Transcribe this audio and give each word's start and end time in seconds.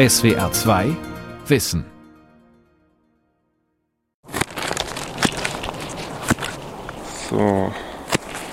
SWR 0.00 0.50
2 0.50 0.96
Wissen. 1.46 1.84
So, 7.28 7.70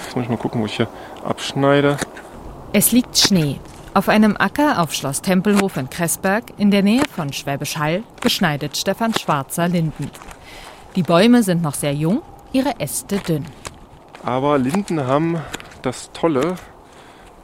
jetzt 0.04 0.14
muss 0.14 0.26
ich 0.26 0.30
mal 0.30 0.38
gucken, 0.38 0.60
wo 0.60 0.66
ich 0.66 0.76
hier 0.76 0.90
abschneide. 1.24 1.96
Es 2.74 2.92
liegt 2.92 3.18
Schnee. 3.18 3.62
Auf 3.94 4.10
einem 4.10 4.36
Acker 4.38 4.82
auf 4.82 4.94
Schloss 4.94 5.22
Tempelhof 5.22 5.78
in 5.78 5.90
Kressberg 5.90 6.44
in 6.58 6.70
der 6.70 6.84
Nähe 6.84 7.04
von 7.16 7.32
Schwäbisch 7.32 7.78
Hall 7.78 8.04
beschneidet 8.20 8.76
Stefan 8.76 9.14
Schwarzer 9.14 9.70
Linden. 9.70 10.12
Die 10.98 11.04
Bäume 11.04 11.44
sind 11.44 11.62
noch 11.62 11.76
sehr 11.76 11.94
jung, 11.94 12.24
ihre 12.52 12.78
Äste 12.82 13.20
dünn. 13.20 13.46
Aber 14.22 14.58
Linden 14.58 15.08
haben 15.08 15.40
das 15.82 16.12
Tolle, 16.12 16.58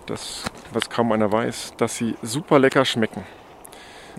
das, 0.08 0.44
was 0.74 0.90
kaum 0.90 1.14
einer 1.14 1.32
weiß, 1.32 1.76
dass 1.78 1.96
sie 1.96 2.18
super 2.22 2.60
lecker 2.60 2.84
schmecken. 2.84 3.24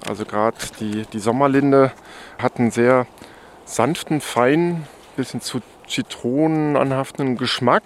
Also 0.06 0.24
gerade 0.24 0.56
die, 0.80 1.06
die 1.12 1.18
Sommerlinde 1.18 1.92
hat 2.38 2.58
einen 2.58 2.70
sehr 2.70 3.06
sanften, 3.64 4.20
feinen, 4.20 4.86
bisschen 5.16 5.40
zu 5.40 5.60
Zitronen 5.88 6.76
anhaftenden 6.76 7.36
Geschmack. 7.36 7.84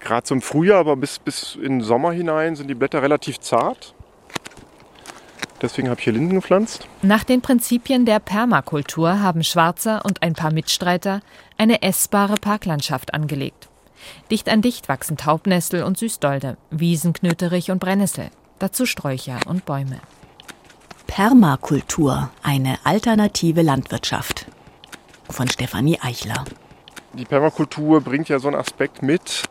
Gerade 0.00 0.26
so 0.26 0.34
im 0.34 0.42
Frühjahr, 0.42 0.80
aber 0.80 0.96
bis, 0.96 1.18
bis 1.18 1.54
in 1.56 1.78
den 1.78 1.80
Sommer 1.82 2.12
hinein 2.12 2.56
sind 2.56 2.68
die 2.68 2.74
Blätter 2.74 3.02
relativ 3.02 3.40
zart. 3.40 3.94
Deswegen 5.62 5.90
habe 5.90 6.00
ich 6.00 6.04
hier 6.04 6.14
Linden 6.14 6.36
gepflanzt. 6.36 6.88
Nach 7.02 7.22
den 7.22 7.42
Prinzipien 7.42 8.06
der 8.06 8.18
Permakultur 8.18 9.20
haben 9.20 9.44
Schwarzer 9.44 10.04
und 10.04 10.22
ein 10.22 10.32
paar 10.32 10.52
Mitstreiter 10.52 11.20
eine 11.58 11.82
essbare 11.82 12.36
Parklandschaft 12.36 13.12
angelegt. 13.12 13.68
Dicht 14.30 14.48
an 14.48 14.62
dicht 14.62 14.88
wachsen 14.88 15.18
Taubnessel 15.18 15.82
und 15.82 15.98
Süßdolde, 15.98 16.56
Wiesenknöterich 16.70 17.70
und 17.70 17.78
Brennnessel, 17.78 18.30
dazu 18.58 18.86
Sträucher 18.86 19.38
und 19.46 19.66
Bäume. 19.66 20.00
Permakultur, 21.10 22.30
eine 22.40 22.78
alternative 22.84 23.62
Landwirtschaft. 23.62 24.46
Von 25.28 25.48
Stefanie 25.48 25.98
Eichler. 26.00 26.44
Die 27.14 27.24
Permakultur 27.24 28.00
bringt 28.00 28.28
ja 28.28 28.38
so 28.38 28.46
einen 28.46 28.56
Aspekt 28.56 29.02
mit, 29.02 29.42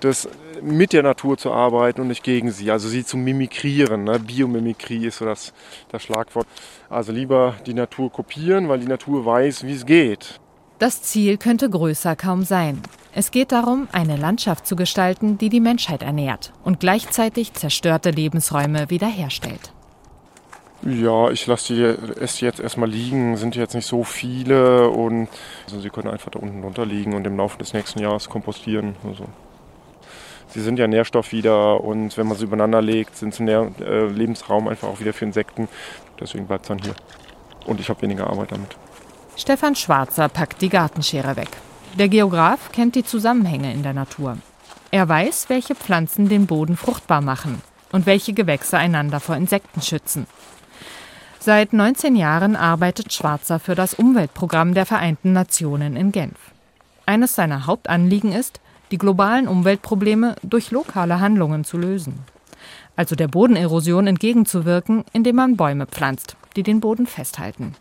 das 0.00 0.28
mit 0.60 0.92
der 0.92 1.02
Natur 1.02 1.38
zu 1.38 1.52
arbeiten 1.52 2.02
und 2.02 2.08
nicht 2.08 2.22
gegen 2.22 2.50
sie, 2.50 2.70
also 2.70 2.88
sie 2.88 3.02
zu 3.02 3.16
mimikrieren. 3.16 4.04
Ne? 4.04 4.18
Biomimikrie 4.18 5.06
ist 5.06 5.16
so 5.16 5.24
das, 5.24 5.54
das 5.88 6.02
Schlagwort. 6.02 6.46
Also 6.90 7.12
lieber 7.12 7.54
die 7.64 7.72
Natur 7.72 8.12
kopieren, 8.12 8.68
weil 8.68 8.80
die 8.80 8.86
Natur 8.86 9.24
weiß, 9.24 9.64
wie 9.64 9.72
es 9.72 9.86
geht. 9.86 10.38
Das 10.78 11.00
Ziel 11.00 11.38
könnte 11.38 11.70
größer 11.70 12.14
kaum 12.14 12.42
sein. 12.42 12.82
Es 13.14 13.30
geht 13.30 13.52
darum, 13.52 13.88
eine 13.90 14.18
Landschaft 14.18 14.66
zu 14.66 14.76
gestalten, 14.76 15.38
die 15.38 15.48
die 15.48 15.60
Menschheit 15.60 16.02
ernährt 16.02 16.52
und 16.62 16.78
gleichzeitig 16.78 17.54
zerstörte 17.54 18.10
Lebensräume 18.10 18.90
wiederherstellt. 18.90 19.72
Ja, 20.82 21.30
ich 21.30 21.46
lasse 21.46 21.74
die 21.74 22.20
Äste 22.20 22.44
jetzt 22.44 22.60
erstmal 22.60 22.88
liegen, 22.88 23.36
sind 23.36 23.56
jetzt 23.56 23.74
nicht 23.74 23.86
so 23.86 24.04
viele 24.04 24.88
und 24.88 25.28
also 25.64 25.80
sie 25.80 25.90
können 25.90 26.08
einfach 26.08 26.30
da 26.30 26.38
unten 26.38 26.62
drunter 26.62 26.84
liegen 26.84 27.14
und 27.14 27.26
im 27.26 27.36
Laufe 27.36 27.58
des 27.58 27.72
nächsten 27.72 28.00
Jahres 28.00 28.28
kompostieren. 28.28 28.94
Also. 29.04 29.24
Sie 30.48 30.60
sind 30.60 30.78
ja 30.78 30.86
Nährstoff 30.86 31.32
wieder 31.32 31.82
und 31.82 32.16
wenn 32.16 32.28
man 32.28 32.36
sie 32.36 32.44
übereinander 32.44 32.80
legt, 32.80 33.16
sind 33.16 33.34
sie 33.34 33.42
Nähr 33.42 33.70
äh, 33.80 34.06
Lebensraum 34.06 34.68
einfach 34.68 34.88
auch 34.88 35.00
wieder 35.00 35.12
für 35.12 35.24
Insekten. 35.24 35.68
Deswegen 36.20 36.46
bleibt 36.46 36.64
es 36.64 36.68
dann 36.68 36.78
hier. 36.78 36.94
Und 37.66 37.80
ich 37.80 37.88
habe 37.88 38.02
weniger 38.02 38.28
Arbeit 38.28 38.52
damit. 38.52 38.76
Stefan 39.36 39.74
Schwarzer 39.74 40.28
packt 40.28 40.62
die 40.62 40.68
Gartenschere 40.68 41.36
weg. 41.36 41.48
Der 41.98 42.08
Geograf 42.08 42.70
kennt 42.72 42.94
die 42.94 43.04
Zusammenhänge 43.04 43.72
in 43.72 43.82
der 43.82 43.92
Natur. 43.92 44.38
Er 44.90 45.08
weiß, 45.08 45.48
welche 45.48 45.74
Pflanzen 45.74 46.28
den 46.28 46.46
Boden 46.46 46.76
fruchtbar 46.76 47.20
machen 47.20 47.60
und 47.92 48.06
welche 48.06 48.32
Gewächse 48.32 48.78
einander 48.78 49.20
vor 49.20 49.36
Insekten 49.36 49.82
schützen. 49.82 50.26
Seit 51.46 51.72
19 51.72 52.16
Jahren 52.16 52.56
arbeitet 52.56 53.12
Schwarzer 53.12 53.60
für 53.60 53.76
das 53.76 53.94
Umweltprogramm 53.94 54.74
der 54.74 54.84
Vereinten 54.84 55.32
Nationen 55.32 55.94
in 55.94 56.10
Genf. 56.10 56.36
Eines 57.06 57.36
seiner 57.36 57.66
Hauptanliegen 57.66 58.32
ist, 58.32 58.58
die 58.90 58.98
globalen 58.98 59.46
Umweltprobleme 59.46 60.34
durch 60.42 60.72
lokale 60.72 61.20
Handlungen 61.20 61.62
zu 61.62 61.78
lösen. 61.78 62.18
Also 62.96 63.14
der 63.14 63.28
Bodenerosion 63.28 64.08
entgegenzuwirken, 64.08 65.04
indem 65.12 65.36
man 65.36 65.56
Bäume 65.56 65.86
pflanzt, 65.86 66.34
die 66.56 66.64
den 66.64 66.80
Boden 66.80 67.06
festhalten. 67.06 67.76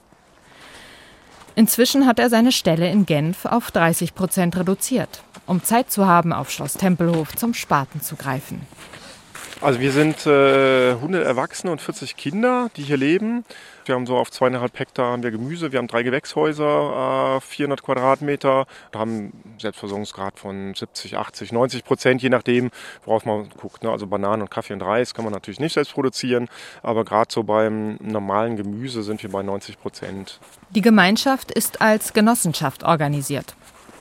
Inzwischen 1.56 2.06
hat 2.06 2.20
er 2.20 2.30
seine 2.30 2.52
Stelle 2.52 2.88
in 2.92 3.08
Genf 3.08 3.46
auf 3.46 3.72
30 3.72 4.14
Prozent 4.14 4.56
reduziert, 4.58 5.24
um 5.47 5.64
Zeit 5.64 5.90
zu 5.90 6.06
haben, 6.06 6.34
auf 6.34 6.52
Schloss 6.52 6.74
Tempelhof 6.74 7.36
zum 7.36 7.56
Spaten 7.56 8.00
zu 8.00 8.16
greifen. 8.16 8.62
Also 9.62 9.80
wir 9.80 9.92
sind 9.92 10.26
äh, 10.26 10.92
100 10.92 11.26
Erwachsene 11.26 11.72
und 11.72 11.82
40 11.82 12.18
Kinder, 12.18 12.70
die 12.76 12.84
hier 12.84 12.98
leben. 12.98 13.46
Wir 13.86 13.96
haben 13.96 14.06
so 14.06 14.18
auf 14.18 14.30
zweieinhalb 14.30 14.78
Hektar 14.78 15.12
haben 15.12 15.24
wir 15.24 15.32
Gemüse, 15.32 15.72
wir 15.72 15.80
haben 15.80 15.88
drei 15.88 16.04
Gewächshäuser, 16.04 17.38
äh, 17.38 17.42
400 17.42 17.82
Quadratmeter, 17.82 18.66
wir 18.92 19.00
haben 19.00 19.12
einen 19.12 19.56
Selbstversorgungsgrad 19.60 20.40
von 20.40 20.74
70, 20.74 21.18
80, 21.18 21.52
90 21.52 21.86
Prozent, 21.86 22.22
je 22.22 22.30
nachdem, 22.30 22.72
worauf 23.06 23.26
man 23.26 23.48
guckt. 23.50 23.84
Ne? 23.84 23.92
Also 23.92 24.08
Bananen 24.08 24.42
und 24.42 24.52
Kaffee 24.52 24.74
und 24.74 24.82
Reis 24.82 25.14
kann 25.14 25.24
man 25.24 25.34
natürlich 25.34 25.60
nicht 25.60 25.74
selbst 25.74 25.94
produzieren, 25.94 26.50
aber 26.84 27.06
gerade 27.06 27.32
so 27.32 27.44
beim 27.44 27.98
normalen 28.02 28.58
Gemüse 28.58 29.04
sind 29.04 29.24
wir 29.24 29.30
bei 29.30 29.44
90 29.44 29.80
Prozent. 29.80 30.40
Die 30.72 30.82
Gemeinschaft 30.82 31.52
ist 31.52 31.82
als 31.82 32.14
Genossenschaft 32.14 32.84
organisiert. 32.84 33.56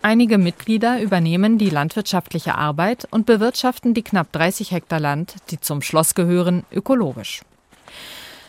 Einige 0.05 0.37
Mitglieder 0.37 1.01
übernehmen 1.01 1.57
die 1.57 1.71
landwirtschaftliche 1.71 2.57
Arbeit 2.57 3.09
und 3.11 3.25
bewirtschaften 3.25 3.95
die 3.95 4.03
knapp 4.03 4.31
30 4.33 4.71
Hektar 4.71 5.01
Land, 5.01 5.37
die 5.51 5.59
zum 5.59 5.81
Schloss 5.81 6.15
gehören, 6.15 6.65
ökologisch. 6.71 7.41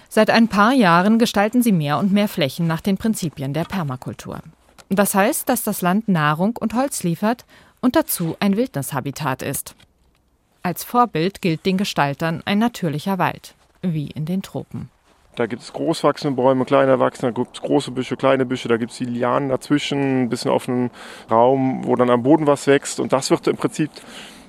Seit 0.10 0.30
ein 0.32 0.50
paar 0.50 0.74
Jahren 0.74 1.18
gestalten 1.18 1.64
sie 1.64 1.72
mehr 1.72 1.98
und 1.98 2.12
mehr 2.12 2.28
Flächen 2.28 2.68
nach 2.68 2.82
den 2.82 2.98
Prinzipien 2.98 3.54
der 3.54 3.64
Permakultur. 3.64 4.42
Das 4.90 5.16
heißt, 5.16 5.48
dass 5.48 5.64
das 5.64 5.82
Land 5.82 6.10
Nahrung 6.10 6.58
und 6.58 6.74
Holz 6.74 7.04
liefert 7.04 7.46
und 7.80 7.96
dazu 7.96 8.36
ein 8.42 8.58
Wildnishabitat 8.58 9.42
ist. 9.42 9.76
Als 10.62 10.84
Vorbild 10.84 11.42
gilt 11.42 11.66
den 11.66 11.78
Gestaltern 11.78 12.44
ein 12.44 12.60
natürlicher 12.60 13.18
Wald, 13.18 13.56
wie 13.82 14.08
in 14.08 14.26
den 14.26 14.42
Tropen. 14.42 14.90
Da 15.36 15.48
gibt 15.48 15.62
es 15.62 15.74
großwachsende 15.74 16.36
Bäume, 16.36 16.64
kleine 16.64 16.92
Erwachsene, 16.92 17.34
da 17.34 17.42
gibt 17.42 17.58
es 17.58 17.62
große 17.62 17.92
Büsche, 17.92 18.16
kleine 18.16 18.46
Büsche, 18.46 18.70
da 18.70 18.78
gibt 18.78 18.92
es 18.92 18.98
die 18.98 19.06
Lianen 19.06 19.50
dazwischen, 19.50 20.24
ein 20.24 20.30
bisschen 20.30 20.50
offenen 20.50 20.92
Raum, 21.30 21.82
wo 21.86 21.96
dann 21.96 22.10
am 22.10 22.24
Boden 22.24 22.48
was 22.48 22.68
wächst. 22.68 23.00
Und 23.02 23.12
das 23.12 23.30
wird 23.30 23.48
im 23.48 23.58
Prinzip 23.58 23.92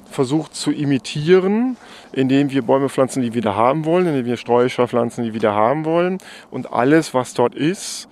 versucht 0.08 0.54
zu 0.54 0.70
imitieren, 0.70 1.76
indem 2.12 2.50
wir 2.50 2.62
Bäume 2.62 2.88
pflanzen, 2.88 3.22
die 3.22 3.34
wir 3.34 3.56
haben 3.56 3.84
wollen, 3.84 4.06
indem 4.06 4.26
wir 4.26 4.36
Sträucher 4.36 4.86
pflanzen, 4.86 5.24
die 5.24 5.34
wir 5.34 5.52
haben 5.52 5.84
wollen. 5.84 6.19
Und 6.50 6.72
alles, 6.72 7.14
was 7.14 7.34
dort 7.34 7.56
ist, 7.56 8.08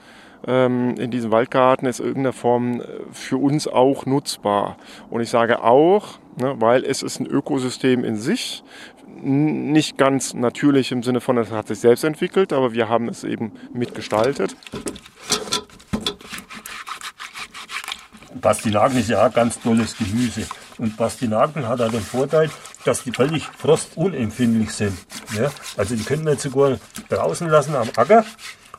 ähm, 0.46 0.96
in 0.98 1.10
diesem 1.10 1.30
Waldgarten, 1.30 1.86
ist 1.86 2.00
in 2.00 2.06
irgendeiner 2.06 2.32
Form 2.32 2.80
äh, 2.80 2.84
für 3.12 3.36
uns 3.36 3.66
auch 3.68 4.06
nutzbar. 4.06 4.76
Und 5.10 5.20
ich 5.20 5.30
sage 5.30 5.62
auch, 5.62 6.18
ne, 6.36 6.54
weil 6.58 6.84
es 6.84 7.02
ist 7.02 7.20
ein 7.20 7.26
Ökosystem 7.26 8.04
in 8.04 8.16
sich 8.16 8.62
nicht 9.22 9.98
ganz 9.98 10.34
natürlich 10.34 10.92
im 10.92 11.02
Sinne 11.02 11.20
von, 11.20 11.38
es 11.38 11.50
hat 11.50 11.68
sich 11.68 11.80
selbst 11.80 12.04
entwickelt, 12.04 12.52
aber 12.52 12.72
wir 12.72 12.88
haben 12.88 13.08
es 13.08 13.24
eben 13.24 13.52
mitgestaltet. 13.72 14.56
Pastinaken 18.40 18.98
ist 18.98 19.08
ja 19.08 19.26
auch 19.26 19.32
ganz 19.32 19.60
tolles 19.60 19.96
Gemüse. 19.96 20.46
Und 20.78 20.96
Pastinaken 20.96 21.68
hat 21.68 21.80
auch 21.80 21.90
den 21.90 22.02
Vorteil, 22.02 22.50
dass 22.84 23.04
die 23.04 23.12
völlig 23.12 23.46
frostunempfindlich 23.46 24.70
sind. 24.70 24.98
Ja? 25.38 25.50
Also 25.76 25.94
die 25.96 26.04
können 26.04 26.26
wir 26.26 26.36
sogar 26.36 26.78
draußen 27.08 27.48
lassen 27.48 27.74
am 27.74 27.88
Acker, 27.96 28.24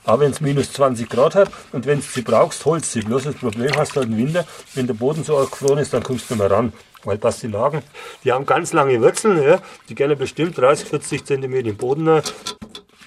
aber 0.04 0.22
wenn 0.22 0.32
es 0.32 0.42
minus 0.42 0.72
20 0.74 1.10
Grad 1.10 1.36
hat 1.36 1.52
und 1.72 1.86
wenn 1.86 2.00
du 2.00 2.06
sie 2.06 2.22
brauchst, 2.22 2.64
holst 2.66 2.92
sie. 2.92 3.00
Bloß 3.00 3.24
das 3.24 3.36
Problem 3.36 3.72
hast 3.76 3.96
du 3.96 4.02
halt 4.02 4.10
im 4.10 4.18
Winter, 4.18 4.46
wenn 4.76 4.88
der 4.88 4.94
Boden 4.94 5.24
so 5.24 5.38
arg 5.38 5.52
gefroren 5.52 5.80
ist, 5.80 5.94
dann 5.94 6.04
kommst 6.04 6.30
du 6.30 6.36
nicht 6.36 6.44
mehr 6.44 6.52
ran. 6.52 6.74
Weil 7.06 7.18
Pastinaken, 7.18 7.82
die 8.24 8.32
haben 8.32 8.46
ganz 8.46 8.74
lange 8.74 9.02
Wurzeln, 9.02 9.42
ja, 9.42 9.60
die 9.88 9.96
gerne 9.96 10.16
bestimmt 10.16 10.58
30, 10.58 10.90
40 10.90 11.26
cm 11.26 11.78
Boden. 11.78 12.22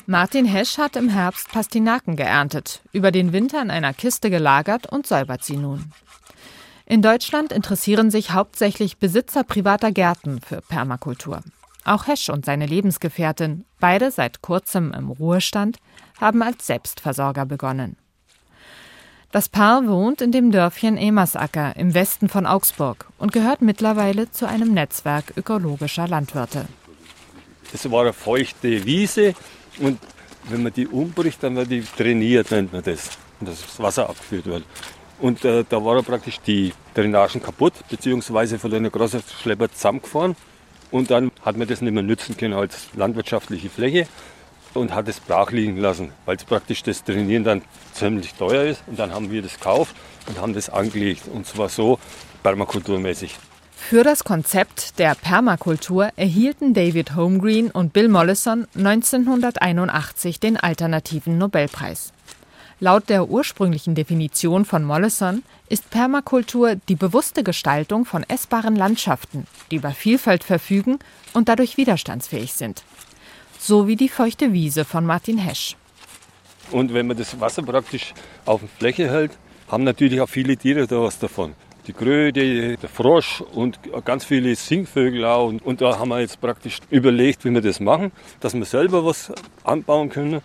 Martin 0.07 0.47
Hesch 0.47 0.79
hat 0.79 0.97
im 0.97 1.11
Herbst 1.11 1.53
Pastinaken 1.53 2.17
geerntet, 2.17 2.81
über 2.93 3.11
den 3.11 3.33
Winter 3.33 3.61
in 3.61 3.71
einer 3.71 3.93
Kiste 3.93 4.31
gelagert 4.31 4.91
und 4.91 5.07
säubert 5.07 5.45
sie 5.45 5.57
nun. 5.57 5.93
In 6.87 7.03
Deutschland 7.03 7.53
interessieren 7.53 8.11
sich 8.11 8.31
hauptsächlich 8.31 8.97
Besitzer 8.97 9.45
privater 9.45 9.93
Gärten 9.93 10.41
für 10.41 10.63
Permakultur. 10.63 11.43
Auch 11.85 12.07
Hesch 12.07 12.31
und 12.31 12.47
seine 12.47 12.65
Lebensgefährtin, 12.65 13.67
beide 13.81 14.11
seit 14.11 14.41
kurzem 14.41 14.95
im 14.95 15.11
Ruhestand, 15.11 15.79
haben 16.19 16.43
als 16.43 16.67
Selbstversorger 16.67 17.45
begonnen. 17.45 17.97
Das 19.31 19.51
Paar 19.51 19.87
wohnt 19.87 20.23
in 20.23 20.33
dem 20.33 20.51
Dörfchen 20.53 20.97
Emersacker 20.97 21.77
im 21.77 21.93
Westen 21.93 22.31
von 22.31 22.47
Augsburg 22.47 23.07
und 23.19 23.31
gehört 23.31 23.61
mittlerweile 23.61 24.31
zu 24.31 24.49
einem 24.49 24.73
Netzwerk 24.73 25.35
ökologischer 25.37 26.09
Landwirte. 26.09 26.67
Das 27.71 27.91
war 27.91 28.03
eine 28.03 28.15
feuchte 28.15 28.87
Wiese 28.87 29.35
und 29.81 29.99
wenn 30.49 30.63
man 30.63 30.73
die 30.73 30.87
umbricht, 30.87 31.43
dann 31.43 31.57
wird 31.57 31.71
die 31.71 31.83
trainiert, 31.83 32.51
nennt 32.51 32.73
man 32.73 32.83
das. 32.83 33.19
Und 33.39 33.51
das 33.51 33.79
Wasser 33.79 34.09
abgeführt 34.09 34.47
wird. 34.47 34.65
Und 35.21 35.45
äh, 35.45 35.63
da 35.69 35.85
war 35.85 36.03
praktisch 36.03 36.41
die 36.41 36.73
Drainagen 36.95 37.43
kaputt, 37.43 37.75
beziehungsweise 37.91 38.59
von 38.59 38.73
einer 38.73 38.89
großen 38.89 39.23
Schlepper 39.43 39.71
zusammengefahren. 39.71 40.37
Und 40.91 41.11
dann 41.11 41.33
hat 41.43 41.59
man 41.59 41.69
das 41.69 41.83
nicht 41.83 41.93
mehr 41.93 42.03
nützen 42.03 42.35
können 42.35 42.55
als 42.55 42.89
landwirtschaftliche 42.95 43.69
Fläche. 43.69 44.07
Und 44.79 44.95
hat 44.95 45.09
es 45.09 45.21
brach 45.21 45.51
liegen 45.51 45.77
lassen, 45.77 46.13
weil 46.25 46.37
es 46.37 46.45
praktisch 46.45 46.83
das 46.83 47.05
Trainieren 47.05 47.45
dann 47.45 47.63
ziemlich 47.93 48.35
teuer 48.35 48.65
ist. 48.65 48.83
Und 48.87 48.99
dann 48.99 49.13
haben 49.13 49.31
wir 49.31 49.43
das 49.43 49.55
gekauft 49.55 49.95
und 50.27 50.41
haben 50.41 50.55
das 50.55 50.71
angelegt. 50.71 51.23
Und 51.33 51.47
zwar 51.47 51.69
so 51.69 51.99
permakulturmäßig. 52.43 53.37
Für 53.77 54.05
das 54.05 54.25
Konzept 54.25 54.99
der 54.99 55.15
Permakultur 55.15 56.11
erhielten 56.17 56.75
David 56.75 57.15
Holmgreen 57.15 57.71
und 57.71 57.93
Bill 57.95 58.09
Mollison 58.09 58.67
1981 58.75 60.41
den 60.41 60.59
alternativen 60.59 61.39
Nobelpreis. 61.39 62.13
Laut 62.81 63.09
der 63.09 63.29
ursprünglichen 63.29 63.95
Definition 63.95 64.65
von 64.65 64.85
Mollison 64.85 65.43
ist 65.69 65.91
Permakultur 65.91 66.77
die 66.77 66.95
bewusste 66.95 67.43
Gestaltung 67.43 68.05
von 68.05 68.25
essbaren 68.29 68.77
Landschaften, 68.77 69.47
die 69.71 69.77
über 69.77 69.91
Vielfalt 69.91 70.45
verfügen 70.45 70.99
und 71.33 71.49
dadurch 71.49 71.77
widerstandsfähig 71.77 72.53
sind. 72.53 72.85
So 73.61 73.89
wie 73.89 73.97
die 73.97 74.09
feuchte 74.09 74.53
Wiese 74.53 74.85
von 74.85 75.05
Martin 75.05 75.39
Hesch. 75.39 75.77
Und 76.71 76.95
wenn 76.95 77.09
man 77.09 77.17
das 77.17 77.39
Wasser 77.41 77.63
praktisch 77.63 78.15
auf 78.47 78.61
der 78.61 78.69
Fläche 78.69 79.11
hält, 79.11 79.33
haben 79.69 79.85
natürlich 79.85 80.21
auch 80.21 80.29
viele 80.29 80.57
Tiere 80.57 80.87
da 80.87 81.01
was 81.03 81.19
davon. 81.19 81.55
Die 81.87 81.93
Kröte, 81.93 82.77
der 82.77 82.89
Frosch 82.89 83.41
und 83.41 83.79
ganz 84.05 84.25
viele 84.25 84.55
Singvögel 84.55 85.25
auch. 85.25 85.53
Und 85.65 85.81
da 85.81 85.99
haben 85.99 86.11
wir 86.11 86.21
jetzt 86.21 86.41
praktisch 86.41 86.79
überlegt, 86.91 87.45
wie 87.45 87.51
wir 87.51 87.61
das 87.61 87.81
machen, 87.81 88.13
dass 88.41 88.55
wir 88.55 88.65
selber 88.65 89.05
was 89.05 89.33
anbauen 89.65 90.09
können 90.09 90.41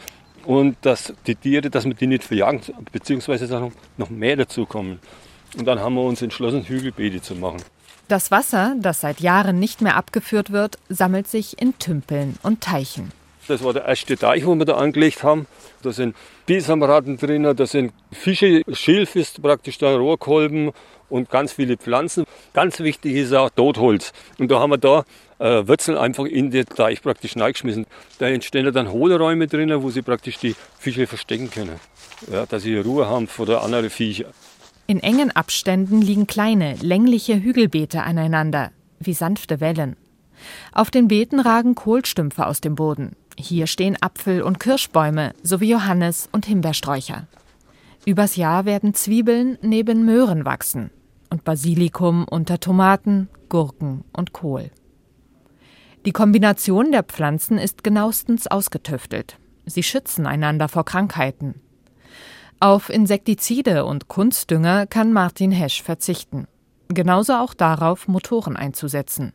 und 0.45 0.77
dass 0.81 1.13
die 1.27 1.35
Tiere, 1.35 1.69
dass 1.69 1.85
wir 1.85 1.93
die 1.93 2.07
nicht 2.07 2.23
verjagen, 2.23 2.61
beziehungsweise 2.91 3.71
noch 3.97 4.09
mehr 4.09 4.37
dazu 4.37 4.65
kommen. 4.65 4.99
Und 5.57 5.65
dann 5.65 5.79
haben 5.79 5.95
wir 5.95 6.03
uns 6.03 6.21
entschlossen, 6.21 6.63
Hügelbeete 6.63 7.21
zu 7.21 7.35
machen. 7.35 7.61
Das 8.07 8.31
Wasser, 8.31 8.75
das 8.79 9.01
seit 9.01 9.21
Jahren 9.21 9.59
nicht 9.59 9.81
mehr 9.81 9.95
abgeführt 9.95 10.51
wird, 10.51 10.77
sammelt 10.89 11.27
sich 11.27 11.61
in 11.61 11.77
Tümpeln 11.79 12.37
und 12.43 12.61
Teichen. 12.61 13.11
Das 13.47 13.63
war 13.63 13.73
der 13.73 13.85
erste 13.85 14.17
Teich, 14.17 14.45
wo 14.45 14.55
wir 14.55 14.65
da 14.65 14.75
angelegt 14.75 15.23
haben. 15.23 15.47
Da 15.81 15.91
sind 15.91 16.15
Bisamratten 16.45 17.17
drin, 17.17 17.43
da 17.43 17.65
sind 17.65 17.93
Fische, 18.11 18.63
Schilf 18.71 19.15
ist 19.15 19.41
praktisch 19.41 19.77
da, 19.77 19.95
Rohrkolben 19.95 20.71
und 21.09 21.29
ganz 21.29 21.53
viele 21.53 21.77
Pflanzen. 21.77 22.25
Ganz 22.53 22.79
wichtig 22.79 23.15
ist 23.15 23.33
auch 23.33 23.49
Totholz. 23.49 24.13
Und 24.37 24.49
da 24.49 24.59
haben 24.59 24.71
wir 24.71 24.77
da 24.77 25.03
äh, 25.39 25.67
Wurzeln 25.67 25.97
einfach 25.97 26.25
in 26.25 26.51
den 26.51 26.65
Teich 26.65 27.01
praktisch 27.01 27.35
reingeschmissen. 27.35 27.85
Da 28.19 28.27
entstehen 28.27 28.71
dann 28.73 28.91
Hohlräume 28.91 29.47
drin, 29.47 29.71
wo 29.81 29.89
sie 29.89 30.01
praktisch 30.01 30.37
die 30.37 30.55
Fische 30.79 31.05
verstecken 31.07 31.51
können. 31.51 31.79
Ja, 32.31 32.45
dass 32.45 32.63
sie 32.63 32.77
Ruhe 32.77 33.07
haben 33.07 33.27
vor 33.27 33.45
der 33.45 33.61
anderen 33.61 33.89
Viecher. 33.89 34.27
In 34.85 34.99
engen 34.99 35.31
Abständen 35.31 36.01
liegen 36.01 36.27
kleine, 36.27 36.75
längliche 36.75 37.41
Hügelbeete 37.41 38.03
aneinander, 38.03 38.71
wie 38.99 39.13
sanfte 39.13 39.59
Wellen. 39.61 39.95
Auf 40.73 40.91
den 40.91 41.07
Beeten 41.07 41.39
ragen 41.39 41.73
Kohlstümpfe 41.73 42.45
aus 42.45 42.59
dem 42.59 42.75
Boden. 42.75 43.15
Hier 43.37 43.67
stehen 43.67 43.97
Apfel- 44.01 44.41
und 44.41 44.59
Kirschbäume 44.59 45.33
sowie 45.41 45.71
Johannes- 45.71 46.27
und 46.31 46.45
Himbeersträucher. 46.45 47.27
Übers 48.05 48.35
Jahr 48.35 48.65
werden 48.65 48.93
Zwiebeln 48.93 49.57
neben 49.61 50.03
Möhren 50.05 50.43
wachsen 50.43 50.91
und 51.29 51.45
Basilikum 51.45 52.25
unter 52.25 52.59
Tomaten, 52.59 53.29
Gurken 53.47 54.03
und 54.11 54.33
Kohl. 54.33 54.69
Die 56.05 56.11
Kombination 56.11 56.91
der 56.91 57.03
Pflanzen 57.03 57.57
ist 57.57 57.83
genauestens 57.83 58.47
ausgetüftelt. 58.47 59.37
Sie 59.65 59.83
schützen 59.83 60.27
einander 60.27 60.67
vor 60.67 60.83
Krankheiten. 60.83 61.55
Auf 62.63 62.89
Insektizide 62.89 63.83
und 63.83 64.07
Kunstdünger 64.07 64.87
kann 64.87 65.11
Martin 65.11 65.51
Hesch 65.51 65.83
verzichten. 65.83 66.47
Genauso 66.87 67.33
auch 67.33 67.53
darauf, 67.53 68.07
Motoren 68.07 68.55
einzusetzen. 68.55 69.33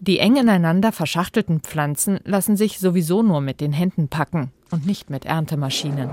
Die 0.00 0.18
eng 0.18 0.36
ineinander 0.36 0.92
verschachtelten 0.92 1.60
Pflanzen 1.60 2.18
lassen 2.24 2.56
sich 2.56 2.78
sowieso 2.78 3.22
nur 3.22 3.42
mit 3.42 3.60
den 3.60 3.74
Händen 3.74 4.08
packen 4.08 4.50
und 4.70 4.86
nicht 4.86 5.10
mit 5.10 5.26
Erntemaschinen. 5.26 6.08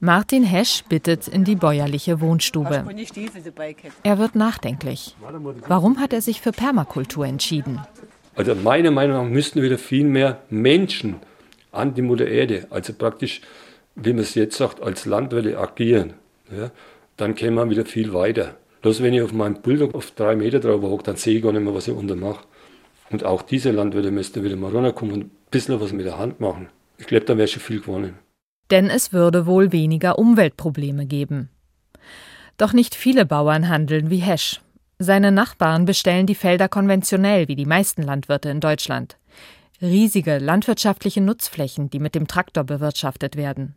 Martin 0.00 0.42
Hesch 0.42 0.82
bittet 0.88 1.28
in 1.28 1.44
die 1.44 1.54
bäuerliche 1.54 2.20
Wohnstube. 2.20 2.84
Er 4.02 4.18
wird 4.18 4.34
nachdenklich. 4.34 5.14
Warum 5.68 6.00
hat 6.00 6.12
er 6.12 6.22
sich 6.22 6.40
für 6.40 6.50
Permakultur 6.50 7.24
entschieden? 7.24 7.78
Also 8.34 8.52
meiner 8.56 8.90
Meinung 8.90 9.22
nach 9.22 9.30
müssten 9.32 9.62
wieder 9.62 9.78
viel 9.78 10.06
mehr 10.06 10.42
Menschen 10.50 11.20
an 11.70 11.94
die 11.94 12.02
Mutter 12.02 12.26
Erde, 12.26 12.66
also 12.70 12.92
praktisch, 12.92 13.42
wie 13.96 14.12
man 14.12 14.22
es 14.22 14.34
jetzt 14.34 14.56
sagt, 14.56 14.82
als 14.82 15.04
Landwirte 15.04 15.58
agieren. 15.58 16.14
Ja, 16.50 16.70
dann 17.16 17.34
käme 17.34 17.56
man 17.56 17.70
wieder 17.70 17.84
viel 17.84 18.12
weiter. 18.12 18.56
Bloß 18.82 19.02
wenn 19.02 19.14
ich 19.14 19.22
auf 19.22 19.32
meinem 19.32 19.60
Bulldog 19.62 19.94
auf 19.94 20.12
drei 20.12 20.36
Meter 20.36 20.60
drauf 20.60 20.82
hocke, 20.82 21.02
dann 21.02 21.16
sehe 21.16 21.36
ich 21.36 21.42
gar 21.42 21.52
nicht 21.52 21.62
mehr, 21.62 21.74
was 21.74 21.88
ich 21.88 21.94
unter 21.94 22.14
mache. 22.14 22.44
Und 23.10 23.24
auch 23.24 23.42
diese 23.42 23.72
Landwirte 23.72 24.10
müssten 24.10 24.44
wieder 24.44 24.56
mal 24.56 24.70
runterkommen 24.70 25.14
und 25.14 25.24
ein 25.24 25.30
bisschen 25.50 25.80
was 25.80 25.92
mit 25.92 26.06
der 26.06 26.18
Hand 26.18 26.38
machen. 26.38 26.68
Ich 26.98 27.06
glaube, 27.06 27.24
da 27.24 27.36
wäre 27.36 27.48
schon 27.48 27.62
viel 27.62 27.80
gewonnen 27.80 28.18
denn 28.70 28.90
es 28.90 29.12
würde 29.12 29.46
wohl 29.46 29.72
weniger 29.72 30.18
Umweltprobleme 30.18 31.06
geben. 31.06 31.48
Doch 32.56 32.72
nicht 32.72 32.94
viele 32.94 33.26
Bauern 33.26 33.68
handeln 33.68 34.10
wie 34.10 34.18
Hesch. 34.18 34.60
Seine 34.98 35.30
Nachbarn 35.30 35.84
bestellen 35.84 36.26
die 36.26 36.34
Felder 36.34 36.68
konventionell, 36.68 37.48
wie 37.48 37.56
die 37.56 37.66
meisten 37.66 38.02
Landwirte 38.02 38.48
in 38.48 38.60
Deutschland. 38.60 39.18
Riesige 39.82 40.38
landwirtschaftliche 40.38 41.20
Nutzflächen, 41.20 41.90
die 41.90 41.98
mit 41.98 42.14
dem 42.14 42.26
Traktor 42.26 42.64
bewirtschaftet 42.64 43.36
werden. 43.36 43.76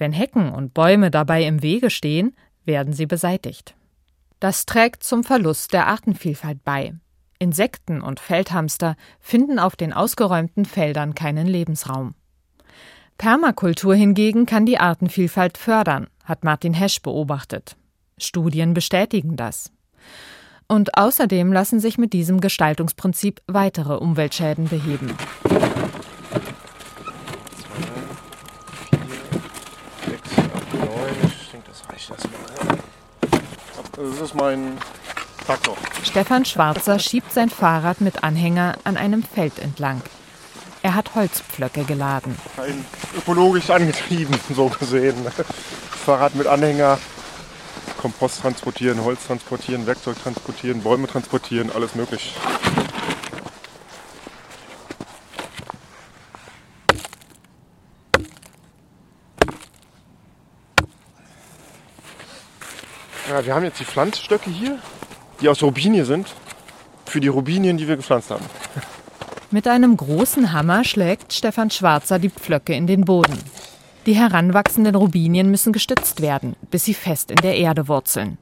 Wenn 0.00 0.12
Hecken 0.12 0.50
und 0.50 0.72
Bäume 0.72 1.10
dabei 1.10 1.44
im 1.44 1.62
Wege 1.62 1.90
stehen, 1.90 2.34
werden 2.64 2.94
sie 2.94 3.04
beseitigt. 3.04 3.74
Das 4.40 4.64
trägt 4.64 5.04
zum 5.04 5.24
Verlust 5.24 5.74
der 5.74 5.88
Artenvielfalt 5.88 6.64
bei. 6.64 6.94
Insekten 7.38 8.00
und 8.00 8.18
Feldhamster 8.18 8.96
finden 9.20 9.58
auf 9.58 9.76
den 9.76 9.92
ausgeräumten 9.92 10.64
Feldern 10.64 11.14
keinen 11.14 11.46
Lebensraum. 11.46 12.14
Permakultur 13.18 13.94
hingegen 13.94 14.46
kann 14.46 14.64
die 14.64 14.78
Artenvielfalt 14.78 15.58
fördern, 15.58 16.06
hat 16.24 16.44
Martin 16.44 16.72
Hesch 16.72 17.02
beobachtet. 17.02 17.76
Studien 18.16 18.72
bestätigen 18.72 19.36
das. 19.36 19.70
Und 20.66 20.96
außerdem 20.96 21.52
lassen 21.52 21.78
sich 21.78 21.98
mit 21.98 22.14
diesem 22.14 22.40
Gestaltungsprinzip 22.40 23.42
weitere 23.46 23.96
Umweltschäden 23.98 24.66
beheben. 24.68 25.14
Das 34.00 34.20
ist 34.20 34.34
mein 34.34 34.78
Traktor. 35.44 35.76
Stefan 36.02 36.46
Schwarzer 36.46 36.98
schiebt 36.98 37.32
sein 37.32 37.50
Fahrrad 37.50 38.00
mit 38.00 38.24
Anhänger 38.24 38.76
an 38.84 38.96
einem 38.96 39.22
Feld 39.22 39.58
entlang. 39.58 40.00
Er 40.82 40.94
hat 40.94 41.14
Holzpflöcke 41.14 41.84
geladen. 41.84 42.34
Ein 42.56 42.82
ökologisch 43.18 43.68
angetrieben, 43.68 44.34
so 44.56 44.68
gesehen. 44.68 45.16
Fahrrad 46.06 46.34
mit 46.34 46.46
Anhänger, 46.46 46.98
Kompost 47.98 48.40
transportieren, 48.40 49.04
Holz 49.04 49.26
transportieren, 49.26 49.86
Werkzeug 49.86 50.16
transportieren, 50.22 50.82
Bäume 50.82 51.06
transportieren, 51.06 51.70
alles 51.70 51.94
möglich. 51.94 52.34
Wir 63.44 63.54
haben 63.54 63.64
jetzt 63.64 63.80
die 63.80 63.84
Pflanzstöcke 63.84 64.50
hier, 64.50 64.78
die 65.40 65.48
aus 65.48 65.62
Robinie 65.62 66.04
sind, 66.04 66.34
für 67.06 67.20
die 67.20 67.28
Robinien, 67.28 67.76
die 67.76 67.88
wir 67.88 67.96
gepflanzt 67.96 68.30
haben. 68.30 68.44
Mit 69.50 69.66
einem 69.66 69.96
großen 69.96 70.52
Hammer 70.52 70.84
schlägt 70.84 71.32
Stefan 71.32 71.70
Schwarzer 71.70 72.18
die 72.18 72.30
Pflöcke 72.30 72.74
in 72.74 72.86
den 72.86 73.04
Boden. 73.04 73.38
Die 74.06 74.14
heranwachsenden 74.14 74.94
Robinien 74.94 75.50
müssen 75.50 75.72
gestützt 75.72 76.20
werden, 76.20 76.56
bis 76.70 76.84
sie 76.84 76.94
fest 76.94 77.30
in 77.30 77.36
der 77.38 77.56
Erde 77.56 77.88
wurzeln. 77.88 78.38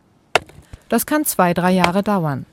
Das 0.88 1.06
kann 1.06 1.24
zwei, 1.24 1.54
drei 1.54 1.72
Jahre 1.72 2.02
dauern. 2.02 2.46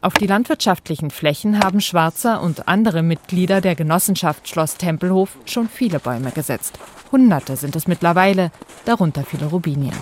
Auf 0.00 0.14
die 0.14 0.26
landwirtschaftlichen 0.26 1.10
Flächen 1.10 1.64
haben 1.64 1.80
Schwarzer 1.80 2.42
und 2.42 2.68
andere 2.68 3.02
Mitglieder 3.02 3.62
der 3.62 3.74
Genossenschaft 3.74 4.48
Schloss 4.48 4.76
Tempelhof 4.76 5.30
schon 5.46 5.68
viele 5.68 5.98
Bäume 5.98 6.30
gesetzt. 6.30 6.78
Hunderte 7.10 7.56
sind 7.56 7.74
es 7.74 7.86
mittlerweile, 7.86 8.50
darunter 8.84 9.24
viele 9.24 9.46
Robinien. 9.46 9.96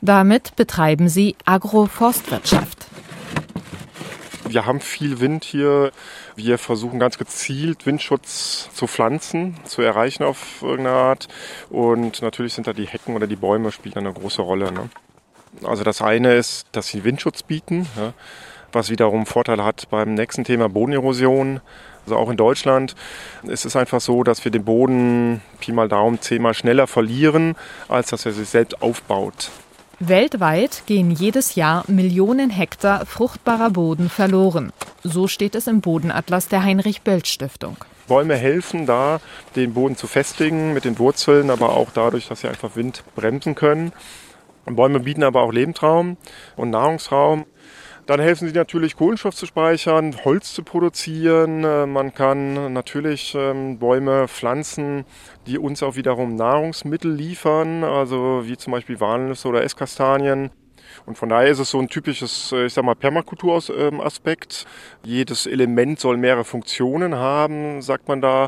Damit 0.00 0.56
betreiben 0.56 1.08
sie 1.08 1.36
Agroforstwirtschaft. 1.44 2.86
Wir 4.48 4.64
haben 4.64 4.80
viel 4.80 5.20
Wind 5.20 5.44
hier. 5.44 5.90
Wir 6.36 6.58
versuchen 6.58 6.98
ganz 6.98 7.18
gezielt 7.18 7.84
Windschutz 7.86 8.68
zu 8.72 8.86
pflanzen, 8.86 9.56
zu 9.64 9.82
erreichen 9.82 10.22
auf 10.22 10.62
irgendeine 10.62 10.96
Art. 10.96 11.28
Und 11.70 12.22
natürlich 12.22 12.54
sind 12.54 12.66
da 12.66 12.72
die 12.72 12.86
Hecken 12.86 13.16
oder 13.16 13.26
die 13.26 13.36
Bäume 13.36 13.72
spielen 13.72 13.96
eine 13.96 14.12
große 14.12 14.42
Rolle. 14.42 14.70
Ne? 14.70 14.88
Also 15.64 15.82
das 15.82 16.00
eine 16.02 16.34
ist, 16.34 16.68
dass 16.72 16.88
sie 16.88 17.04
Windschutz 17.04 17.42
bieten, 17.42 17.86
ja, 17.96 18.12
was 18.72 18.90
wiederum 18.90 19.26
Vorteile 19.26 19.64
hat 19.64 19.88
beim 19.90 20.14
nächsten 20.14 20.44
Thema 20.44 20.68
Bodenerosion. 20.68 21.60
Also 22.04 22.16
auch 22.16 22.30
in 22.30 22.36
Deutschland 22.36 22.94
ist 23.42 23.64
es 23.64 23.74
einfach 23.74 24.00
so, 24.00 24.22
dass 24.22 24.44
wir 24.44 24.52
den 24.52 24.64
Boden 24.64 25.40
Pi 25.58 25.72
mal 25.72 25.88
Daumen 25.88 26.20
zehnmal 26.20 26.54
schneller 26.54 26.86
verlieren, 26.86 27.56
als 27.88 28.10
dass 28.10 28.26
er 28.26 28.32
sich 28.32 28.48
selbst 28.48 28.80
aufbaut. 28.80 29.50
Weltweit 29.98 30.82
gehen 30.84 31.10
jedes 31.10 31.54
Jahr 31.54 31.84
Millionen 31.88 32.50
Hektar 32.50 33.06
fruchtbarer 33.06 33.70
Boden 33.70 34.10
verloren. 34.10 34.70
So 35.02 35.26
steht 35.26 35.54
es 35.54 35.66
im 35.68 35.80
Bodenatlas 35.80 36.48
der 36.48 36.62
Heinrich-Böll-Stiftung. 36.62 37.78
Bäume 38.06 38.36
helfen 38.36 38.84
da, 38.84 39.20
den 39.56 39.72
Boden 39.72 39.96
zu 39.96 40.06
festigen 40.06 40.74
mit 40.74 40.84
den 40.84 40.98
Wurzeln, 40.98 41.48
aber 41.48 41.70
auch 41.70 41.90
dadurch, 41.94 42.28
dass 42.28 42.42
sie 42.42 42.48
einfach 42.48 42.76
Wind 42.76 43.04
bremsen 43.14 43.54
können. 43.54 43.92
Bäume 44.66 45.00
bieten 45.00 45.22
aber 45.22 45.40
auch 45.40 45.52
Lebensraum 45.52 46.18
und 46.56 46.70
Nahrungsraum. 46.70 47.46
Dann 48.06 48.20
helfen 48.20 48.46
sie 48.46 48.54
natürlich, 48.54 48.96
Kohlenstoff 48.96 49.34
zu 49.34 49.46
speichern, 49.46 50.14
Holz 50.24 50.54
zu 50.54 50.62
produzieren. 50.62 51.64
Äh, 51.64 51.86
man 51.86 52.14
kann 52.14 52.72
natürlich 52.72 53.34
ähm, 53.34 53.78
Bäume 53.78 54.28
pflanzen, 54.28 55.04
die 55.48 55.58
uns 55.58 55.82
auch 55.82 55.96
wiederum 55.96 56.36
Nahrungsmittel 56.36 57.12
liefern, 57.12 57.82
also 57.82 58.42
wie 58.44 58.56
zum 58.56 58.72
Beispiel 58.72 59.00
Walnüsse 59.00 59.48
oder 59.48 59.64
Esskastanien. 59.64 60.50
Und 61.04 61.18
von 61.18 61.28
daher 61.28 61.50
ist 61.50 61.58
es 61.58 61.70
so 61.70 61.80
ein 61.80 61.88
typisches, 61.88 62.52
äh, 62.52 62.66
ich 62.66 62.74
sag 62.74 62.84
mal, 62.84 62.94
Permakulturaspekt. 62.94 64.66
Jedes 65.04 65.46
Element 65.46 65.98
soll 65.98 66.16
mehrere 66.16 66.44
Funktionen 66.44 67.16
haben, 67.16 67.82
sagt 67.82 68.06
man 68.06 68.20
da. 68.20 68.46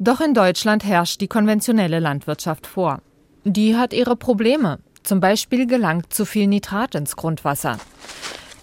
Doch 0.00 0.20
in 0.20 0.34
Deutschland 0.34 0.84
herrscht 0.84 1.20
die 1.20 1.28
konventionelle 1.28 2.00
Landwirtschaft 2.00 2.66
vor. 2.66 3.00
Die 3.44 3.76
hat 3.76 3.92
ihre 3.92 4.16
Probleme. 4.16 4.80
Zum 5.04 5.20
Beispiel 5.20 5.68
gelangt 5.68 6.12
zu 6.12 6.24
viel 6.24 6.48
Nitrat 6.48 6.96
ins 6.96 7.14
Grundwasser. 7.14 7.78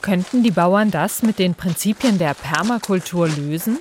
Könnten 0.03 0.43
die 0.43 0.51
Bauern 0.51 0.91
das 0.91 1.23
mit 1.23 1.39
den 1.39 1.55
Prinzipien 1.55 2.17
der 2.17 2.33
Permakultur 2.33 3.29
lösen? 3.29 3.79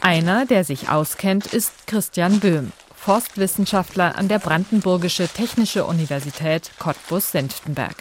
Einer, 0.00 0.46
der 0.46 0.64
sich 0.64 0.88
auskennt, 0.88 1.52
ist 1.52 1.86
Christian 1.86 2.40
Böhm, 2.40 2.72
Forstwissenschaftler 2.96 4.16
an 4.16 4.28
der 4.28 4.38
Brandenburgische 4.38 5.28
Technische 5.28 5.84
Universität 5.84 6.70
Cottbus-Senftenberg. 6.78 7.94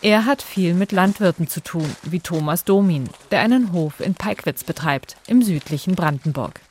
Er 0.00 0.24
hat 0.24 0.40
viel 0.40 0.72
mit 0.72 0.92
Landwirten 0.92 1.46
zu 1.46 1.62
tun, 1.62 1.94
wie 2.04 2.20
Thomas 2.20 2.64
Domin, 2.64 3.10
der 3.30 3.40
einen 3.40 3.72
Hof 3.72 4.00
in 4.00 4.14
Peikwitz 4.14 4.64
betreibt, 4.64 5.16
im 5.26 5.42
südlichen 5.42 5.94
Brandenburg. 5.94 6.62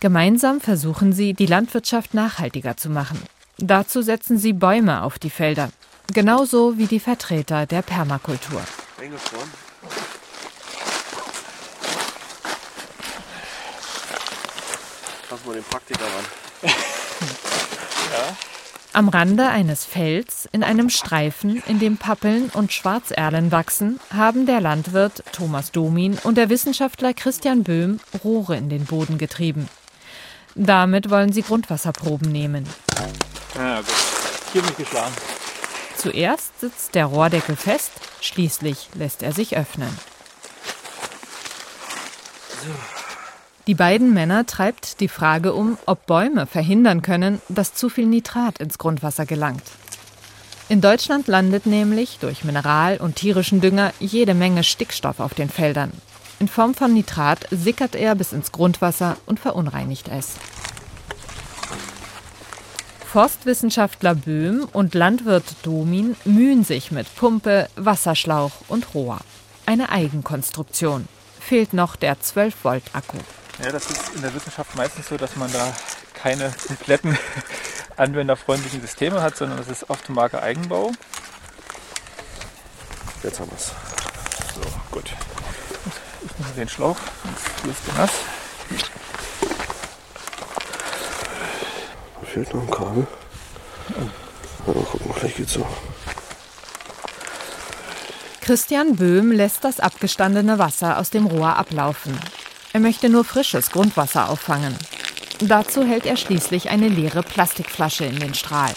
Gemeinsam 0.00 0.60
versuchen 0.60 1.14
sie, 1.14 1.32
die 1.32 1.46
Landwirtschaft 1.46 2.12
nachhaltiger 2.12 2.76
zu 2.76 2.90
machen. 2.90 3.22
Dazu 3.56 4.02
setzen 4.02 4.36
sie 4.36 4.52
Bäume 4.52 5.02
auf 5.02 5.18
die 5.18 5.30
Felder, 5.30 5.70
Genauso 6.12 6.78
wie 6.78 6.86
die 6.86 7.00
Vertreter 7.00 7.66
der 7.66 7.82
Permakultur. 7.82 8.62
Lass 15.30 15.44
mal 15.44 15.52
den 15.54 15.64
Praktiker 15.64 16.04
ran. 16.04 16.24
ja. 16.62 18.36
Am 18.94 19.10
Rande 19.10 19.48
eines 19.48 19.84
Felds, 19.84 20.48
in 20.50 20.64
einem 20.64 20.88
Streifen, 20.88 21.62
in 21.66 21.78
dem 21.78 21.98
Pappeln 21.98 22.50
und 22.54 22.72
Schwarzerlen 22.72 23.52
wachsen, 23.52 24.00
haben 24.12 24.46
der 24.46 24.60
Landwirt 24.60 25.22
Thomas 25.30 25.70
Domin 25.70 26.18
und 26.24 26.36
der 26.36 26.48
Wissenschaftler 26.48 27.12
Christian 27.12 27.62
Böhm 27.62 28.00
Rohre 28.24 28.56
in 28.56 28.70
den 28.70 28.86
Boden 28.86 29.18
getrieben. 29.18 29.68
Damit 30.54 31.10
wollen 31.10 31.32
sie 31.32 31.42
Grundwasserproben 31.42 32.32
nehmen. 32.32 32.66
Ja, 33.54 33.76
gut. 33.76 33.86
Hier 34.52 34.62
bin 34.62 34.70
ich 34.70 34.78
geschlagen. 34.78 35.14
Zuerst 35.98 36.60
sitzt 36.60 36.94
der 36.94 37.06
Rohrdeckel 37.06 37.56
fest, 37.56 37.90
schließlich 38.20 38.88
lässt 38.94 39.24
er 39.24 39.32
sich 39.32 39.56
öffnen. 39.56 39.90
Die 43.66 43.74
beiden 43.74 44.14
Männer 44.14 44.46
treibt 44.46 45.00
die 45.00 45.08
Frage 45.08 45.52
um, 45.52 45.76
ob 45.86 46.06
Bäume 46.06 46.46
verhindern 46.46 47.02
können, 47.02 47.42
dass 47.48 47.74
zu 47.74 47.88
viel 47.88 48.06
Nitrat 48.06 48.60
ins 48.60 48.78
Grundwasser 48.78 49.26
gelangt. 49.26 49.64
In 50.68 50.80
Deutschland 50.80 51.26
landet 51.26 51.66
nämlich 51.66 52.18
durch 52.20 52.44
Mineral- 52.44 52.98
und 52.98 53.16
tierischen 53.16 53.60
Dünger 53.60 53.92
jede 53.98 54.34
Menge 54.34 54.62
Stickstoff 54.62 55.18
auf 55.18 55.34
den 55.34 55.50
Feldern. 55.50 55.90
In 56.38 56.46
Form 56.46 56.74
von 56.74 56.94
Nitrat 56.94 57.48
sickert 57.50 57.96
er 57.96 58.14
bis 58.14 58.32
ins 58.32 58.52
Grundwasser 58.52 59.16
und 59.26 59.40
verunreinigt 59.40 60.06
es. 60.08 60.36
Forstwissenschaftler 63.10 64.14
Böhm 64.14 64.68
und 64.70 64.92
Landwirt 64.94 65.44
Domin 65.62 66.14
mühen 66.26 66.62
sich 66.62 66.90
mit 66.90 67.06
Pumpe, 67.16 67.70
Wasserschlauch 67.74 68.52
und 68.68 68.94
Rohr. 68.94 69.18
Eine 69.64 69.88
Eigenkonstruktion. 69.88 71.08
Fehlt 71.40 71.72
noch 71.72 71.96
der 71.96 72.18
12-Volt-Akku. 72.18 73.16
Ja, 73.62 73.72
das 73.72 73.90
ist 73.90 74.14
in 74.14 74.20
der 74.20 74.34
Wissenschaft 74.34 74.76
meistens 74.76 75.08
so, 75.08 75.16
dass 75.16 75.36
man 75.36 75.50
da 75.54 75.74
keine 76.12 76.52
kompletten 76.66 77.16
anwenderfreundlichen 77.96 78.82
Systeme 78.82 79.22
hat, 79.22 79.38
sondern 79.38 79.58
es 79.58 79.68
ist 79.68 79.88
oft 79.88 80.10
Marke 80.10 80.42
Eigenbau. 80.42 80.92
Jetzt 83.22 83.40
haben 83.40 83.50
wir 83.50 83.56
es. 83.56 83.72
So, 84.54 84.60
gut. 84.90 85.10
Ich 86.26 86.38
nehme 86.38 86.54
den 86.56 86.68
Schlauch, 86.68 86.98
sonst 87.24 87.66
wirst 87.66 87.80
du 87.86 87.92
nass. 87.98 88.12
Fehlt 92.38 92.54
noch 92.54 92.62
ein 92.62 92.70
Kabel. 92.70 93.06
Mal 94.66 94.74
gucken, 94.84 95.14
vielleicht 95.14 95.36
geht's 95.38 95.54
so. 95.54 95.66
Christian 98.40 98.96
Böhm 98.96 99.32
lässt 99.32 99.64
das 99.64 99.80
abgestandene 99.80 100.58
Wasser 100.58 100.98
aus 100.98 101.10
dem 101.10 101.26
Rohr 101.26 101.56
ablaufen. 101.56 102.18
Er 102.72 102.80
möchte 102.80 103.08
nur 103.08 103.24
frisches 103.24 103.70
Grundwasser 103.70 104.28
auffangen. 104.30 104.76
Dazu 105.40 105.84
hält 105.84 106.06
er 106.06 106.16
schließlich 106.16 106.70
eine 106.70 106.88
leere 106.88 107.22
Plastikflasche 107.22 108.04
in 108.04 108.18
den 108.20 108.34
Strahl. 108.34 108.72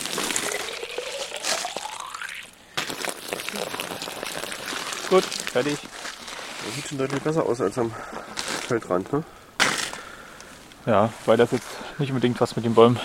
Gut, 5.10 5.24
fertig. 5.24 5.77
Das 6.65 6.75
sieht 6.75 6.88
schon 6.88 6.98
deutlich 6.98 7.22
besser 7.22 7.46
aus 7.46 7.62
als 7.62 7.77
am 7.77 7.94
Feldrand, 8.68 9.12
ne? 9.13 9.24
Ja, 10.86 11.13
weil 11.25 11.38
das 11.38 11.51
jetzt 11.51 11.68
nicht 12.00 12.10
unbedingt 12.10 12.41
was 12.41 12.56
mit 12.56 12.65
den 12.65 12.74
Bäumen 12.74 13.00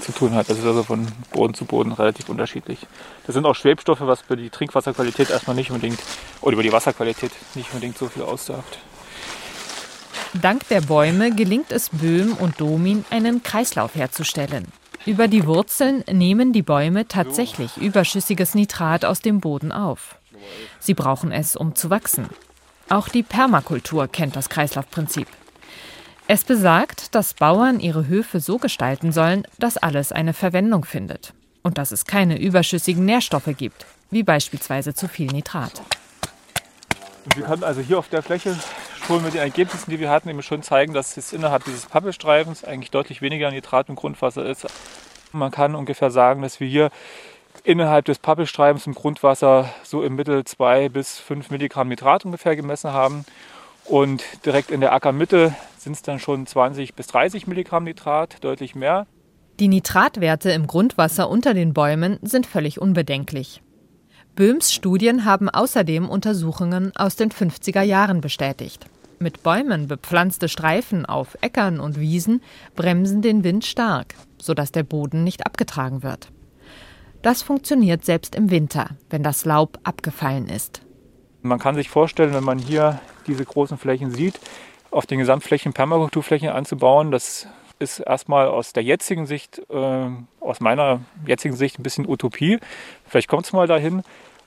zu 0.00 0.12
tun 0.12 0.34
hat. 0.34 0.48
Das 0.48 0.58
ist 0.58 0.64
also 0.64 0.82
von 0.82 1.06
Boden 1.32 1.54
zu 1.54 1.64
Boden 1.64 1.92
relativ 1.92 2.28
unterschiedlich. 2.28 2.86
Das 3.26 3.34
sind 3.34 3.46
auch 3.46 3.54
Schwebstoffe, 3.54 4.00
was 4.00 4.22
für 4.22 4.36
die 4.36 4.50
Trinkwasserqualität 4.50 5.30
erstmal 5.30 5.56
nicht 5.56 5.70
unbedingt, 5.70 6.00
oder 6.40 6.54
über 6.54 6.62
die 6.62 6.72
Wasserqualität 6.72 7.32
nicht 7.54 7.72
unbedingt 7.72 7.98
so 7.98 8.08
viel 8.08 8.22
aussagt. 8.22 8.78
Dank 10.34 10.66
der 10.68 10.80
Bäume 10.80 11.34
gelingt 11.34 11.72
es 11.72 11.90
Böhm 11.90 12.32
und 12.34 12.60
Domin, 12.60 13.04
einen 13.10 13.42
Kreislauf 13.42 13.94
herzustellen. 13.94 14.66
Über 15.04 15.28
die 15.28 15.46
Wurzeln 15.46 16.04
nehmen 16.10 16.52
die 16.52 16.62
Bäume 16.62 17.06
tatsächlich 17.08 17.76
überschüssiges 17.76 18.54
Nitrat 18.54 19.04
aus 19.04 19.20
dem 19.20 19.40
Boden 19.40 19.72
auf. 19.72 20.16
Sie 20.80 20.94
brauchen 20.94 21.32
es, 21.32 21.56
um 21.56 21.74
zu 21.74 21.90
wachsen. 21.90 22.28
Auch 22.88 23.08
die 23.08 23.22
Permakultur 23.22 24.08
kennt 24.08 24.36
das 24.36 24.48
Kreislaufprinzip. 24.48 25.26
Es 26.28 26.44
besagt, 26.44 27.14
dass 27.14 27.34
Bauern 27.34 27.80
ihre 27.80 28.06
Höfe 28.06 28.40
so 28.40 28.58
gestalten 28.58 29.12
sollen, 29.12 29.46
dass 29.58 29.76
alles 29.76 30.12
eine 30.12 30.32
Verwendung 30.32 30.84
findet 30.84 31.34
und 31.62 31.78
dass 31.78 31.90
es 31.90 32.04
keine 32.04 32.38
überschüssigen 32.38 33.04
Nährstoffe 33.04 33.50
gibt, 33.56 33.86
wie 34.10 34.22
beispielsweise 34.22 34.94
zu 34.94 35.08
viel 35.08 35.26
Nitrat. 35.26 35.82
wir 37.34 37.44
können 37.44 37.64
also 37.64 37.80
hier 37.80 37.98
auf 37.98 38.08
der 38.08 38.22
Fläche 38.22 38.56
schon 39.06 39.22
mit 39.22 39.34
den 39.34 39.40
Ergebnissen, 39.40 39.90
die 39.90 39.98
wir 39.98 40.10
hatten, 40.10 40.28
eben 40.28 40.42
schon 40.42 40.62
zeigen, 40.62 40.94
dass 40.94 41.16
es 41.16 41.32
innerhalb 41.32 41.64
dieses 41.64 41.86
Pappelstreifens 41.86 42.64
eigentlich 42.64 42.92
deutlich 42.92 43.20
weniger 43.20 43.50
Nitrat 43.50 43.88
im 43.88 43.96
Grundwasser 43.96 44.44
ist. 44.46 44.66
Man 45.32 45.50
kann 45.50 45.74
ungefähr 45.74 46.10
sagen, 46.10 46.42
dass 46.42 46.60
wir 46.60 46.68
hier 46.68 46.90
innerhalb 47.64 48.04
des 48.04 48.18
Pappelstreifens 48.18 48.86
im 48.86 48.94
Grundwasser 48.94 49.68
so 49.82 50.02
im 50.02 50.14
Mittel 50.14 50.44
2 50.44 50.88
bis 50.88 51.18
5 51.18 51.50
Milligramm 51.50 51.88
Nitrat 51.88 52.24
ungefähr 52.24 52.54
gemessen 52.54 52.92
haben. 52.92 53.24
Und 53.84 54.22
direkt 54.46 54.70
in 54.70 54.80
der 54.80 54.92
Ackermitte 54.92 55.54
sind 55.82 55.94
es 55.94 56.02
dann 56.02 56.18
schon 56.18 56.46
20 56.46 56.94
bis 56.94 57.08
30 57.08 57.46
Milligramm 57.46 57.84
Nitrat, 57.84 58.42
deutlich 58.44 58.74
mehr. 58.74 59.06
Die 59.58 59.68
Nitratwerte 59.68 60.50
im 60.50 60.66
Grundwasser 60.66 61.28
unter 61.28 61.54
den 61.54 61.74
Bäumen 61.74 62.18
sind 62.22 62.46
völlig 62.46 62.80
unbedenklich. 62.80 63.62
Böhms 64.34 64.72
Studien 64.72 65.24
haben 65.24 65.50
außerdem 65.50 66.08
Untersuchungen 66.08 66.92
aus 66.96 67.16
den 67.16 67.30
50er 67.30 67.82
Jahren 67.82 68.20
bestätigt. 68.20 68.86
Mit 69.18 69.42
Bäumen 69.42 69.88
bepflanzte 69.88 70.48
Streifen 70.48 71.04
auf 71.04 71.36
Äckern 71.42 71.80
und 71.80 72.00
Wiesen 72.00 72.42
bremsen 72.74 73.22
den 73.22 73.44
Wind 73.44 73.64
stark, 73.64 74.14
sodass 74.40 74.72
der 74.72 74.84
Boden 74.84 75.22
nicht 75.22 75.46
abgetragen 75.46 76.02
wird. 76.02 76.28
Das 77.20 77.42
funktioniert 77.42 78.04
selbst 78.04 78.34
im 78.34 78.50
Winter, 78.50 78.90
wenn 79.10 79.22
das 79.22 79.44
Laub 79.44 79.78
abgefallen 79.84 80.48
ist. 80.48 80.80
Man 81.42 81.58
kann 81.58 81.74
sich 81.74 81.88
vorstellen, 81.88 82.34
wenn 82.34 82.42
man 82.42 82.58
hier 82.58 83.00
diese 83.26 83.44
großen 83.44 83.78
Flächen 83.78 84.10
sieht, 84.10 84.40
auf 84.92 85.06
den 85.06 85.18
Gesamtflächen 85.18 85.72
Permakulturflächen 85.72 86.50
anzubauen. 86.50 87.10
Das 87.10 87.48
ist 87.78 87.98
erstmal 87.98 88.46
aus 88.46 88.72
der 88.72 88.84
jetzigen 88.84 89.26
Sicht, 89.26 89.60
äh, 89.70 90.08
aus 90.40 90.60
meiner 90.60 91.00
jetzigen 91.26 91.56
Sicht 91.56 91.78
ein 91.78 91.82
bisschen 91.82 92.08
Utopie. 92.08 92.58
Vielleicht 93.06 93.28
kommt 93.28 93.46
es 93.46 93.52
mal 93.52 93.66
dahin. 93.66 94.02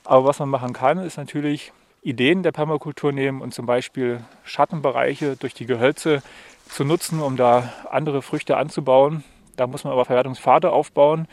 Aber 0.06 0.25
was 0.25 0.40
man 0.40 0.50
machen 0.50 0.74
kann, 0.74 1.00
ist 1.00 1.18
natürlich 1.18 1.74
Ideen 2.04 2.44
der 2.44 2.52
Permakultur 2.52 3.12
nehmen 3.12 3.42
und 3.42 3.54
zum 3.54 3.66
Beispiel 3.66 4.24
Schattenbereiche 4.44 5.36
durch 5.36 5.56
die 5.56 5.66
Gehölze 5.66 6.22
zu 6.70 6.86
nutzen, 6.86 7.20
um 7.22 7.36
da 7.36 7.74
andere 7.90 8.22
Früchte 8.22 8.58
anzubauen. 8.58 9.24
Da 9.58 9.66
muss 9.66 9.84
man 9.84 9.94
aber 9.94 10.06
Verwertungspfade 10.06 10.72
aufbauen, 10.72 11.28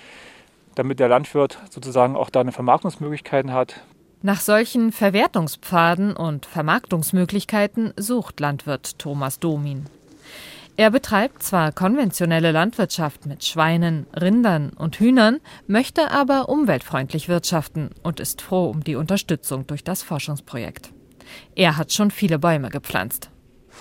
damit 0.75 1.01
der 1.01 1.09
Landwirt 1.09 1.59
sozusagen 1.69 2.17
auch 2.17 2.31
da 2.31 2.41
eine 2.41 2.53
Vermarktungsmöglichkeiten 2.53 3.53
hat. 3.53 3.83
Nach 4.25 4.41
solchen 4.41 4.93
Verwertungspfaden 4.93 6.15
und 6.15 6.47
Vermarktungsmöglichkeiten 6.47 7.93
sucht 7.97 8.39
Landwirt 8.39 8.97
Thomas 9.01 9.41
Domin. 9.41 9.87
Er 10.77 10.93
betreibt 10.93 11.43
zwar 11.43 11.73
konventionelle 11.73 12.53
Landwirtschaft 12.53 13.27
mit 13.27 13.45
Schweinen, 13.45 14.07
Rindern 14.15 14.71
und 14.71 15.01
Hühnern, 15.01 15.41
möchte 15.67 16.13
aber 16.13 16.49
umweltfreundlich 16.49 17.29
wirtschaften 17.29 17.91
und 18.05 18.21
ist 18.21 18.43
froh 18.43 18.71
um 18.71 18.85
die 18.85 18.95
Unterstützung 18.95 19.67
durch 19.67 19.83
das 19.83 20.05
Forschungsprojekt. 20.05 20.91
Er 21.57 21.77
hat 21.77 21.93
schon 21.93 22.13
viele 22.13 22.39
Bäume 22.39 22.69
gepflanzt. 22.71 23.29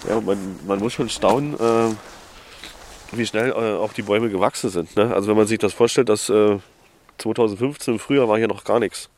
Ja, 0.10 0.20
man, 0.20 0.38
man 0.66 0.80
muss 0.80 0.94
schon 0.94 1.10
staunen, 1.10 1.54
äh, 1.54 1.96
wie 3.12 3.28
schnell 3.28 3.52
äh, 3.52 3.78
auch 3.78 3.94
die 3.94 4.02
Bäume 4.02 4.30
gewachsen 4.30 4.72
sind. 4.72 4.96
Ne? 4.96 5.14
Also 5.14 5.30
wenn 5.30 5.38
man 5.38 5.48
sich 5.48 5.60
das 5.60 5.74
vorstellt, 5.74 6.10
dass 6.10 6.30
äh, 6.30 6.58
2015 7.20 7.94
im 7.94 8.00
Frühjahr 8.00 8.28
war 8.28 8.38
hier 8.38 8.48
noch 8.48 8.64
gar 8.64 8.80
nichts. 8.80 9.10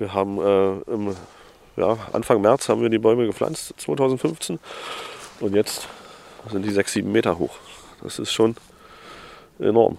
Wir 0.00 0.14
haben 0.14 0.38
äh, 0.38 0.92
im, 0.92 1.14
ja, 1.76 1.98
Anfang 2.14 2.40
März 2.40 2.70
haben 2.70 2.80
wir 2.80 2.88
die 2.88 2.98
Bäume 2.98 3.26
gepflanzt, 3.26 3.74
2015. 3.76 4.58
Und 5.40 5.54
jetzt 5.54 5.88
sind 6.50 6.62
die 6.64 6.70
sechs, 6.70 6.94
sieben 6.94 7.12
Meter 7.12 7.38
hoch. 7.38 7.54
Das 8.02 8.18
ist 8.18 8.32
schon 8.32 8.56
enorm. 9.58 9.98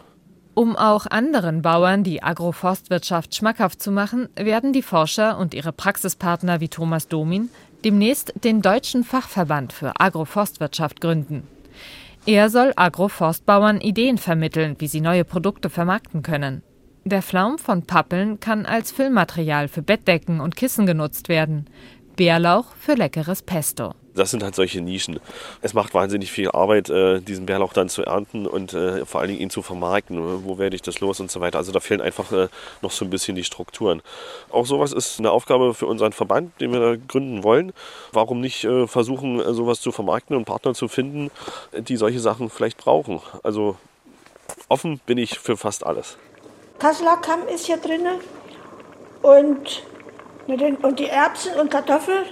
Um 0.55 0.75
auch 0.75 1.05
anderen 1.05 1.62
Bauern 1.62 2.03
die 2.03 2.24
Agroforstwirtschaft 2.24 3.36
schmackhaft 3.36 3.79
zu 3.79 3.91
machen, 3.91 4.27
werden 4.36 4.74
die 4.74 4.81
Forscher 4.81 5.38
und 5.38 5.53
ihre 5.53 5.72
Praxispartner 5.72 6.60
wie 6.62 6.70
Thomas 6.70 7.08
Domin 7.08 7.50
demnächst 7.86 8.34
den 8.43 8.63
Deutschen 8.63 9.03
Fachverband 9.03 9.72
für 9.72 9.93
Agroforstwirtschaft 10.00 11.00
gründen. 11.00 11.48
Er 12.25 12.50
soll 12.50 12.74
Agroforstbauern 12.75 13.81
Ideen 13.81 14.17
vermitteln, 14.17 14.75
wie 14.79 14.88
sie 14.88 15.01
neue 15.01 15.25
Produkte 15.25 15.70
vermarkten 15.70 16.24
können. 16.24 16.63
Der 17.03 17.24
Flaum 17.24 17.58
von 17.58 17.81
Pappeln 17.81 18.39
kann 18.39 18.67
als 18.67 18.91
Füllmaterial 18.91 19.67
für 19.67 19.81
Bettdecken 19.81 20.39
und 20.39 20.55
Kissen 20.55 20.86
genutzt 20.86 21.29
werden. 21.29 21.67
Bärlauch 22.15 22.75
für 22.79 22.93
leckeres 22.93 23.41
Pesto. 23.41 23.96
Das 24.13 24.29
sind 24.29 24.43
halt 24.43 24.53
solche 24.53 24.81
Nischen. 24.81 25.20
Es 25.62 25.74
macht 25.74 25.96
wahnsinnig 25.96 26.31
viel 26.31 26.51
Arbeit, 26.51 26.91
äh, 26.91 27.20
diesen 27.20 27.48
Bärlauch 27.48 27.74
dann 27.74 27.89
zu 27.89 28.03
ernten 28.03 28.46
und 28.46 28.74
äh, 28.74 29.03
vor 29.05 29.20
allen 29.20 29.29
Dingen 29.29 29.41
ihn 29.41 29.50
zu 29.50 29.63
vermarkten. 29.63 30.46
Wo 30.46 30.60
werde 30.60 30.75
ich 30.75 30.84
das 30.84 31.00
los 31.00 31.20
und 31.20 31.31
so 31.31 31.39
weiter. 31.39 31.58
Also 31.58 31.72
da 31.72 31.79
fehlen 31.79 32.01
einfach 32.01 32.31
äh, 32.34 32.50
noch 32.84 32.91
so 32.91 33.03
ein 33.03 33.10
bisschen 33.10 33.36
die 33.36 33.46
Strukturen. 33.46 34.03
Auch 34.51 34.67
sowas 34.67 34.93
ist 34.93 35.17
eine 35.17 35.31
Aufgabe 35.31 35.74
für 35.74 35.88
unseren 35.88 36.12
Verband, 36.12 36.62
den 36.62 36.72
wir 36.72 36.79
da 36.81 36.96
gründen 37.08 37.43
wollen. 37.43 37.74
Warum 38.12 38.41
nicht 38.41 38.67
versuchen, 38.86 39.41
sowas 39.55 39.81
zu 39.81 39.91
vermarkten 39.91 40.36
und 40.36 40.46
Partner 40.46 40.75
zu 40.75 40.88
finden, 40.88 41.31
die 41.75 41.98
solche 41.98 42.20
Sachen 42.20 42.51
vielleicht 42.51 42.77
brauchen. 42.77 43.22
Also 43.41 43.77
offen 44.67 45.00
bin 45.08 45.17
ich 45.17 45.39
für 45.39 45.58
fast 45.58 45.84
alles. 45.84 46.17
Kasseler 46.82 47.18
Kamm 47.18 47.48
ist 47.48 47.68
hier 47.68 47.78
drin 47.78 48.08
und, 49.22 49.84
und 50.82 51.00
die 51.00 51.06
Erbsen 51.06 51.54
und 51.60 51.70
Kartoffeln 51.70 52.26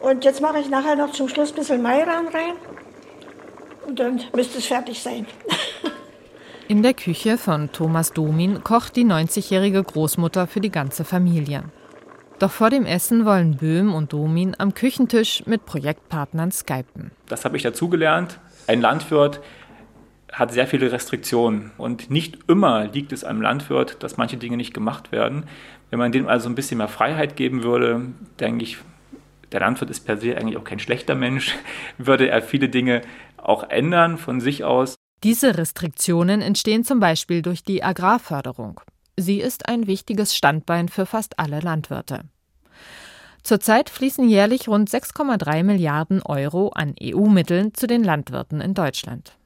und 0.00 0.26
jetzt 0.26 0.42
mache 0.42 0.58
ich 0.58 0.68
nachher 0.68 0.94
noch 0.94 1.12
zum 1.12 1.26
Schluss 1.26 1.52
ein 1.52 1.54
bisschen 1.54 1.80
Mairan 1.80 2.28
rein. 2.28 2.52
Und 3.86 3.98
dann 3.98 4.20
müsste 4.34 4.58
es 4.58 4.66
fertig 4.66 5.02
sein. 5.02 5.26
In 6.68 6.82
der 6.82 6.92
Küche 6.92 7.38
von 7.38 7.72
Thomas 7.72 8.12
Domin 8.12 8.62
kocht 8.62 8.94
die 8.96 9.06
90-jährige 9.06 9.82
Großmutter 9.82 10.46
für 10.46 10.60
die 10.60 10.70
ganze 10.70 11.04
Familie. 11.04 11.64
Doch 12.38 12.50
vor 12.50 12.68
dem 12.68 12.84
Essen 12.84 13.24
wollen 13.24 13.56
Böhm 13.56 13.94
und 13.94 14.12
Domin 14.12 14.54
am 14.58 14.74
Küchentisch 14.74 15.44
mit 15.46 15.64
Projektpartnern 15.64 16.52
skypen. 16.52 17.10
Das 17.26 17.46
habe 17.46 17.56
ich 17.56 17.62
dazugelernt. 17.62 18.38
Ein 18.66 18.82
Landwirt 18.82 19.40
hat 20.32 20.52
sehr 20.52 20.66
viele 20.66 20.92
Restriktionen 20.92 21.70
und 21.78 22.10
nicht 22.10 22.38
immer 22.48 22.86
liegt 22.86 23.12
es 23.12 23.24
einem 23.24 23.40
Landwirt, 23.40 24.02
dass 24.02 24.16
manche 24.16 24.36
Dinge 24.36 24.56
nicht 24.56 24.74
gemacht 24.74 25.12
werden. 25.12 25.44
Wenn 25.90 25.98
man 25.98 26.12
dem 26.12 26.28
also 26.28 26.48
ein 26.48 26.54
bisschen 26.54 26.78
mehr 26.78 26.88
Freiheit 26.88 27.36
geben 27.36 27.62
würde, 27.62 28.02
denke 28.38 28.64
ich, 28.64 28.78
der 29.52 29.60
Landwirt 29.60 29.90
ist 29.90 30.00
per 30.00 30.18
se 30.18 30.36
eigentlich 30.36 30.58
auch 30.58 30.64
kein 30.64 30.78
schlechter 30.78 31.14
Mensch, 31.14 31.54
würde 31.98 32.28
er 32.28 32.42
viele 32.42 32.68
Dinge 32.68 33.02
auch 33.36 33.70
ändern 33.70 34.18
von 34.18 34.40
sich 34.40 34.64
aus. 34.64 34.94
Diese 35.24 35.56
Restriktionen 35.58 36.42
entstehen 36.42 36.84
zum 36.84 37.00
Beispiel 37.00 37.42
durch 37.42 37.64
die 37.64 37.82
Agrarförderung. 37.82 38.80
Sie 39.16 39.40
ist 39.40 39.68
ein 39.68 39.86
wichtiges 39.88 40.36
Standbein 40.36 40.88
für 40.88 41.06
fast 41.06 41.40
alle 41.40 41.58
Landwirte. 41.60 42.20
Zurzeit 43.42 43.88
fließen 43.88 44.28
jährlich 44.28 44.68
rund 44.68 44.90
6,3 44.90 45.64
Milliarden 45.64 46.22
Euro 46.22 46.68
an 46.68 46.94
EU-Mitteln 47.02 47.72
zu 47.72 47.86
den 47.86 48.04
Landwirten 48.04 48.60
in 48.60 48.74
Deutschland. 48.74 49.37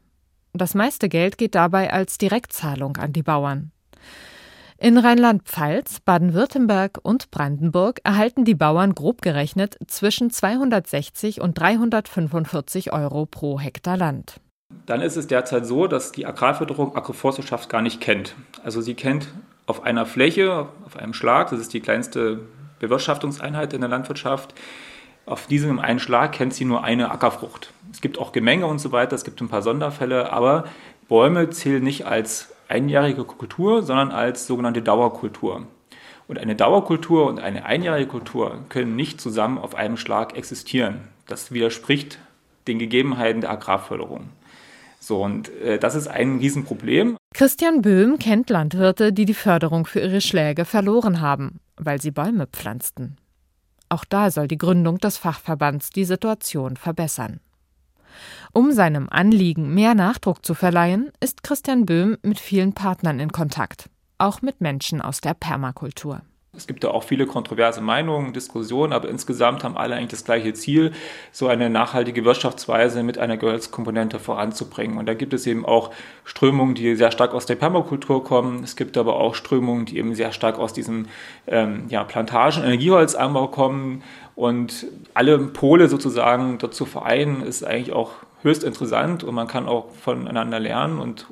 Das 0.55 0.75
meiste 0.75 1.09
Geld 1.09 1.39
geht 1.39 1.55
dabei 1.55 1.93
als 1.93 2.19
Direktzahlung 2.19 2.99
an 2.99 3.15
die 3.15 3.23
Bauern. 3.23 3.73
In 4.77 4.99
Rheinland-Pfalz, 4.99 6.01
Baden-Württemberg 6.01 6.99
und 7.03 7.31
Brandenburg 7.31 8.01
erhalten 8.05 8.45
die 8.45 8.55
Bauern 8.55 8.95
grob 8.95 9.23
gerechnet 9.23 9.79
zwischen 9.87 10.31
260 10.31 11.41
und 11.41 11.59
345 11.59 12.93
Euro 12.93 13.25
pro 13.25 13.61
Hektar 13.61 13.97
Land. 13.97 14.41
Dann 14.85 15.01
ist 15.01 15.17
es 15.17 15.27
derzeit 15.27 15.65
so, 15.67 15.87
dass 15.87 16.13
die 16.13 16.27
Agrarförderung 16.27 16.97
Agroforstwirtschaft 16.97 17.71
gar 17.71 17.81
nicht 17.81 18.01
kennt. 18.01 18.35
Also 18.63 18.81
sie 18.81 18.95
kennt 18.95 19.29
auf 19.67 19.85
einer 19.85 20.05
Fläche, 20.05 20.69
auf 20.85 20.97
einem 20.97 21.15
Schlag, 21.15 21.51
das 21.51 21.61
ist 21.61 21.73
die 21.73 21.81
kleinste 21.81 22.41
Bewirtschaftungseinheit 22.81 23.73
in 23.73 23.81
der 23.81 23.91
Landwirtschaft, 23.91 24.55
auf 25.27 25.47
diesem 25.47 25.79
einen 25.79 26.01
Schlag 26.01 26.33
kennt 26.33 26.55
sie 26.55 26.65
nur 26.65 26.83
eine 26.85 27.11
Ackerfrucht. 27.11 27.73
Es 27.93 28.01
gibt 28.01 28.19
auch 28.19 28.33
Gemenge 28.33 28.67
und 28.67 28.81
so 28.81 28.93
weiter, 28.93 29.15
es 29.15 29.25
gibt 29.25 29.41
ein 29.41 29.49
paar 29.49 29.63
Sonderfälle, 29.63 30.33
aber 30.33 30.65
Bäume 31.09 31.51
zählen 31.51 31.83
nicht 31.83 32.07
als 32.07 32.53
einjährige 32.69 33.25
Kultur, 33.25 33.83
sondern 33.83 34.11
als 34.11 34.47
sogenannte 34.47 34.83
Dauerkultur. 34.83 35.67
Und 36.27 36.39
eine 36.39 36.57
Dauerkultur 36.57 37.27
und 37.27 37.41
eine 37.41 37.65
einjährige 37.67 38.09
Kultur 38.09 38.65
können 38.69 38.97
nicht 38.97 39.21
zusammen 39.21 39.59
auf 39.59 39.75
einem 39.75 39.97
Schlag 39.97 40.37
existieren. 40.37 41.01
Das 41.27 41.53
widerspricht 41.53 42.19
den 42.67 42.79
Gegebenheiten 42.79 43.43
der 43.43 43.51
Agrarförderung. 43.51 44.31
So, 44.99 45.23
und 45.23 45.51
äh, 45.61 45.79
das 45.79 45.95
ist 45.95 46.07
ein 46.07 46.39
Riesenproblem. 46.39 47.17
Christian 47.35 47.83
Böhm 47.83 48.19
kennt 48.19 48.51
Landwirte, 48.51 49.13
die 49.13 49.25
die 49.25 49.35
Förderung 49.35 49.85
für 49.85 50.01
ihre 50.01 50.21
Schläge 50.21 50.65
verloren 50.65 51.21
haben, 51.21 51.61
weil 51.77 52.01
sie 52.01 52.13
Bäume 52.13 52.47
pflanzten. 52.47 53.17
Auch 53.93 54.07
da 54.07 54.31
soll 54.31 54.49
die 54.49 54.57
Gründung 54.57 54.97
des 54.97 55.19
Fachverbands 55.19 55.91
die 55.91 56.07
Situation 56.07 56.79
verbessern. 56.79 57.41
Um 58.55 58.73
seinem 58.73 59.11
Anliegen 59.11 59.75
mehr 59.75 59.95
Nachdruck 59.95 60.47
zu 60.47 60.55
verleihen, 60.55 61.13
ist 61.21 61.43
Christian 61.43 61.85
Böhm 61.85 62.17
mit 62.23 62.41
vielen 62.41 62.73
Partnern 62.73 63.21
in 63.21 63.33
Kontakt, 63.33 63.91
auch 64.17 64.41
mit 64.41 64.63
Menschen 64.63 65.03
aus 65.03 65.21
der 65.21 65.35
Permakultur. 65.35 66.23
Es 66.55 66.67
gibt 66.67 66.85
da 66.85 66.89
auch 66.89 67.03
viele 67.03 67.25
kontroverse 67.25 67.81
Meinungen, 67.81 68.35
Diskussionen, 68.35 68.93
aber 68.93 69.09
insgesamt 69.09 69.65
haben 69.65 69.79
alle 69.79 69.95
eigentlich 69.95 70.11
das 70.11 70.27
gleiche 70.27 70.53
Ziel, 70.53 70.93
so 71.33 71.49
eine 71.49 71.71
nachhaltige 71.71 72.27
Wirtschaftsweise 72.27 73.03
mit 73.03 73.17
einer 73.17 73.39
Gehölzkomponente 73.39 74.19
voranzubringen. 74.19 74.99
Und 74.99 75.07
da 75.07 75.15
gibt 75.15 75.33
es 75.33 75.47
eben 75.47 75.65
auch 75.65 75.93
Strömungen, 76.25 76.75
die 76.75 76.95
sehr 76.95 77.11
stark 77.11 77.33
aus 77.33 77.47
der 77.47 77.55
Permakultur 77.55 78.23
kommen. 78.23 78.63
Es 78.65 78.77
gibt 78.77 78.99
aber 78.99 79.17
auch 79.17 79.35
Strömungen, 79.35 79.87
die 79.87 79.97
eben 79.97 80.15
sehr 80.15 80.31
stark 80.33 80.59
aus 80.59 80.75
diesem 80.75 81.07
ähm, 81.47 81.85
ja, 81.89 82.05
Plantagen, 82.05 82.63
Energieholzanbau 82.63 83.49
kommen. 83.49 84.03
Und 84.35 84.89
alle 85.15 85.39
Pole 85.39 85.89
sozusagen 85.89 86.59
dazu 86.59 86.85
vereinen, 86.85 87.41
ist 87.41 87.65
eigentlich 87.65 87.95
auch 87.95 88.11
höchst 88.43 88.63
interessant 88.63 89.25
und 89.25 89.35
man 89.35 89.49
kann 89.49 89.67
auch 89.67 89.89
voneinander 89.93 90.61
lernen. 90.61 90.99
Und 90.99 91.29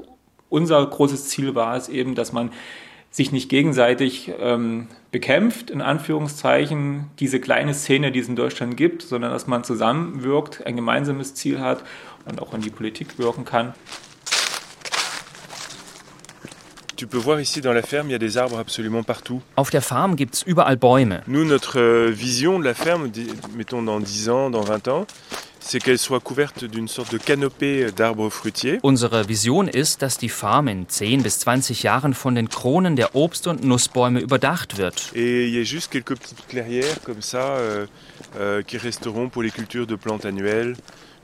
unser 0.48 0.87
großes 0.87 1.28
Ziel 1.28 1.54
war 1.54 1.76
es 1.76 1.90
eben, 1.90 2.14
dass 2.14 2.33
man 2.33 2.52
sich 3.11 3.33
nicht 3.33 3.49
gegenseitig 3.49 4.33
ähm, 4.38 4.87
bekämpft, 5.11 5.70
in 5.70 5.81
Anführungszeichen, 5.81 7.07
diese 7.18 7.40
kleine 7.40 7.75
Szene, 7.75 8.12
die 8.12 8.20
es 8.20 8.29
in 8.29 8.37
Deutschland 8.37 8.77
gibt, 8.77 9.03
sondern 9.03 9.33
dass 9.33 9.46
man 9.46 9.64
zusammenwirkt, 9.64 10.64
ein 10.66 10.77
gemeinsames 10.77 11.35
Ziel 11.35 11.61
hat 11.61 11.83
und 12.25 12.40
auch 12.40 12.55
in 12.55 12.61
die 12.61 12.70
Politik 12.70 13.18
wirken 13.18 13.44
kann. 13.44 13.75
Tu 16.87 16.90
peux 16.90 16.90
voir 16.90 16.90
ici 16.90 16.90
dans 16.90 16.90
la 16.90 16.90
ferme, 16.90 16.90
il 16.90 16.90
y 16.90 16.90
a 16.90 16.90
des 16.90 16.90
arbres 16.90 16.90
absolument 16.90 16.90
partout. 16.90 16.90
Auf 19.57 19.71
der 19.71 19.83
Farm 19.83 20.17
gibt's 20.17 20.43
überall 20.43 20.77
Bäume. 20.77 21.23
Nous, 21.27 21.45
notre 21.45 21.79
euh, 21.79 22.11
vision 22.11 22.59
de 22.59 22.65
la 22.65 22.75
ferme, 22.75 23.11
mettons 23.57 23.83
dans 23.83 24.01
10 24.01 24.29
ans, 24.29 24.51
dans 24.51 24.63
20 24.63 24.89
ans, 24.89 25.07
c'est 25.61 25.79
qu'elle 25.79 25.99
soit 25.99 26.21
couverte 26.21 26.65
d'une 26.65 26.89
sorte 26.89 27.13
de 27.13 27.19
canopée 27.19 27.93
d'arbres 27.93 28.31
fruitiers. 28.31 28.81
Unsere 28.83 29.29
Vision 29.29 29.69
ist, 29.69 30.03
dass 30.03 30.19
die 30.19 30.29
Farm 30.29 30.69
in 30.69 30.89
10 30.89 31.23
bis 31.23 31.39
20 31.41 31.83
Jahren 31.83 32.15
von 32.15 32.35
den 32.35 32.49
Kronen 32.49 32.97
der 32.97 33.15
Obst- 33.15 33.47
und 33.47 33.63
Nussbäume 33.63 34.21
überdacht 34.21 34.79
wird. 34.79 35.13
Et 35.15 35.47
il 35.47 35.55
y 35.55 35.61
a 35.61 35.65
juste 35.65 35.91
quelques 35.93 36.19
petites 36.19 36.47
clairières 36.49 37.01
comme 37.05 37.21
ça 37.21 37.57
euh, 37.59 37.87
euh, 38.39 38.63
qui 38.63 38.79
resteront 38.79 39.29
pour 39.29 39.43
les 39.43 39.51
cultures 39.51 39.87
de 39.87 39.97
plantes 39.97 40.25
annuelles 40.25 40.77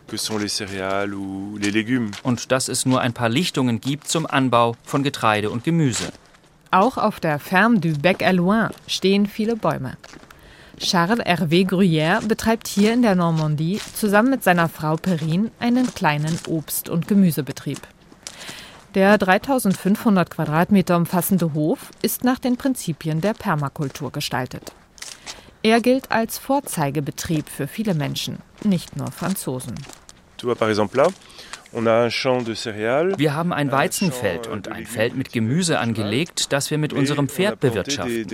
que 0.08 0.16
sont 0.16 0.38
les 0.38 0.48
céréales 0.48 1.14
ou 1.14 1.58
les 1.58 1.70
légumes. 1.70 2.10
Und 2.22 2.50
dass 2.50 2.68
es 2.68 2.86
nur 2.86 3.00
ein 3.00 3.12
paar 3.12 3.28
Lichtungen 3.28 3.80
gibt 3.80 4.08
zum 4.08 4.26
Anbau 4.26 4.76
von 4.84 5.02
Getreide 5.02 5.50
und 5.50 5.64
Gemüse. 5.64 6.12
Auch 6.70 6.98
auf 6.98 7.20
der 7.20 7.38
Ferme 7.38 7.80
du 7.80 7.92
Bec 7.92 8.22
à 8.22 8.32
Loin 8.32 8.70
stehen 8.86 9.26
viele 9.26 9.56
Bäume. 9.56 9.96
Charles 10.78 11.20
Hervé 11.20 11.66
Gruyère 11.66 12.26
betreibt 12.26 12.68
hier 12.68 12.92
in 12.92 13.00
der 13.02 13.14
Normandie 13.14 13.80
zusammen 13.94 14.30
mit 14.30 14.44
seiner 14.44 14.68
Frau 14.68 14.96
Perrine 14.96 15.50
einen 15.58 15.94
kleinen 15.94 16.38
Obst- 16.48 16.90
und 16.90 17.08
Gemüsebetrieb. 17.08 17.80
Der 18.94 19.16
3500 19.16 20.30
Quadratmeter 20.30 20.96
umfassende 20.96 21.54
Hof 21.54 21.90
ist 22.02 22.24
nach 22.24 22.38
den 22.38 22.56
Prinzipien 22.56 23.20
der 23.20 23.34
Permakultur 23.34 24.12
gestaltet. 24.12 24.72
Er 25.66 25.80
gilt 25.80 26.12
als 26.12 26.38
Vorzeigebetrieb 26.38 27.48
für 27.48 27.66
viele 27.66 27.94
Menschen, 27.94 28.38
nicht 28.62 28.94
nur 28.94 29.10
Franzosen. 29.10 29.74
Tu 30.36 30.54
par 30.54 30.68
exemple 30.68 30.96
là, 30.98 31.08
wir 31.72 33.34
haben 33.34 33.52
ein 33.52 33.72
Weizenfeld 33.72 34.46
und 34.46 34.68
ein 34.68 34.86
Feld 34.86 35.16
mit 35.16 35.32
Gemüse 35.32 35.78
angelegt, 35.78 36.52
das 36.52 36.70
wir 36.70 36.78
mit 36.78 36.92
unserem 36.92 37.28
Pferd 37.28 37.60
bewirtschaften. 37.60 38.26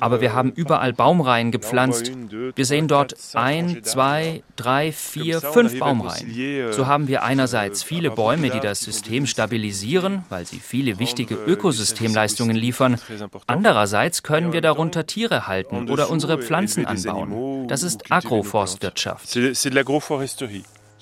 Aber 0.00 0.20
wir 0.20 0.32
haben 0.34 0.52
überall 0.52 0.92
Baumreihen 0.92 1.50
gepflanzt. 1.50 2.12
Wir 2.54 2.64
sehen 2.64 2.88
dort 2.88 3.14
ein, 3.34 3.82
zwei, 3.84 4.42
drei, 4.56 4.92
vier, 4.92 5.40
fünf 5.40 5.78
Baumreihen. 5.78 6.72
So 6.72 6.86
haben 6.86 7.08
wir 7.08 7.22
einerseits 7.22 7.82
viele 7.82 8.10
Bäume, 8.10 8.50
die 8.50 8.60
das 8.60 8.80
System 8.80 9.26
stabilisieren, 9.26 10.24
weil 10.28 10.46
sie 10.46 10.58
viele 10.60 10.98
wichtige 10.98 11.34
Ökosystemleistungen 11.34 12.56
liefern. 12.56 12.98
Andererseits 13.46 14.22
können 14.22 14.52
wir 14.52 14.60
darunter 14.60 15.06
Tiere 15.06 15.46
halten 15.46 15.90
oder 15.90 16.10
unsere 16.10 16.38
Pflanzen 16.38 16.86
anbauen. 16.86 17.68
Das 17.68 17.82
ist 17.82 18.10
Agroforstwirtschaft. 18.10 19.34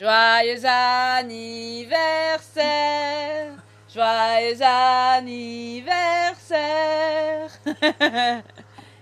Joyeux 0.02 0.64
anniversaire, 0.64 1.94
joyeux 3.94 4.60
anniversaire. 4.60 5.92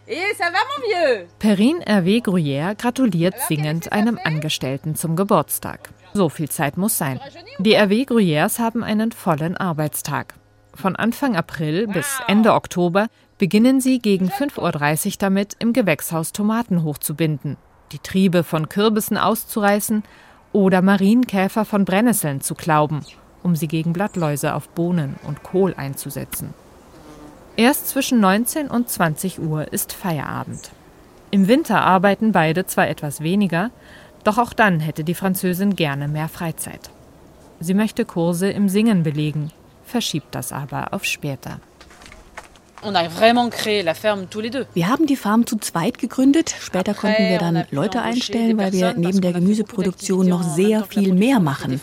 Et 0.07 0.35
ça 0.37 0.51
va, 0.51 0.59
mon 0.69 0.83
vieux? 0.85 1.27
Perrine 1.39 1.81
Hervé 1.87 2.21
Gruyère 2.21 2.75
gratuliert 2.75 3.33
singend 3.49 3.91
einem 3.93 4.19
Angestellten 4.23 4.95
zum 4.95 5.17
Geburtstag. 5.17 5.89
So 6.13 6.29
viel 6.29 6.51
Zeit 6.51 6.77
muss 6.77 6.99
sein. 6.99 7.19
Die 7.59 7.77
Hervé 7.77 8.05
Gruyères 8.05 8.59
haben 8.59 8.85
einen 8.85 9.13
vollen 9.13 9.57
Arbeitstag. 9.57 10.35
Von 10.75 10.97
Anfang 10.97 11.35
April 11.35 11.87
bis 11.87 12.19
Ende 12.29 12.53
Oktober 12.53 13.07
beginnen 13.39 13.81
sie 13.81 14.01
gegen 14.01 14.29
5.30 14.29 15.07
Uhr 15.07 15.13
damit, 15.19 15.57
im 15.61 15.73
Gewächshaus 15.73 16.33
Tomaten 16.33 16.83
hochzubinden, 16.83 17.57
die 17.93 18.01
Triebe 18.01 18.45
von 18.45 18.69
Kürbissen 18.69 19.17
auszureißen 19.17 20.03
oder 20.53 20.83
Marienkäfer 20.83 21.65
von 21.65 21.85
Brennnesseln 21.85 22.41
zu 22.41 22.55
klauben, 22.55 23.05
um 23.43 23.57
sie 23.57 23.69
gegen 23.69 23.93
Blattläuse 23.93 24.55
auf 24.55 24.69
Bohnen 24.69 25.17
und 25.27 25.43
Kohl 25.43 25.75
einzusetzen. 25.77 26.55
Erst 27.57 27.89
zwischen 27.89 28.21
19 28.21 28.69
und 28.69 28.89
20 28.89 29.41
Uhr 29.41 29.73
ist 29.73 29.93
Feierabend. 29.93 30.71
Im 31.31 31.47
Winter 31.47 31.83
arbeiten 31.83 32.33
beide 32.33 32.67
zwar 32.67 32.89
etwas 32.89 33.21
weniger, 33.21 33.71
doch 34.25 34.39
auch 34.39 34.53
dann 34.53 34.81
hätte 34.81 35.05
die 35.05 35.15
Französin 35.15 35.77
gerne 35.77 36.09
mehr 36.09 36.29
Freizeit. 36.29 36.91
Sie 37.61 37.75
möchte 37.75 38.05
Kurse 38.05 38.51
im 38.51 38.69
Singen 38.69 39.03
belegen, 39.03 39.53
verschiebt 39.85 40.35
das 40.35 40.53
aber 40.53 40.93
auf 40.93 41.05
später. 41.05 41.61
Wir 44.75 44.89
haben 44.89 45.07
die 45.07 45.17
Farm 45.17 45.47
zu 45.47 45.57
zweit 45.59 45.99
gegründet. 45.99 46.55
Später 46.61 46.95
konnten 46.95 47.29
wir 47.29 47.39
dann 47.39 47.65
Leute 47.71 48.01
einstellen, 48.03 48.57
weil 48.59 48.73
wir 48.73 48.95
neben 48.97 49.21
der 49.21 49.33
Gemüseproduktion 49.33 50.27
noch 50.27 50.43
sehr 50.43 50.85
viel 50.85 51.13
mehr 51.13 51.41
machen. 51.41 51.81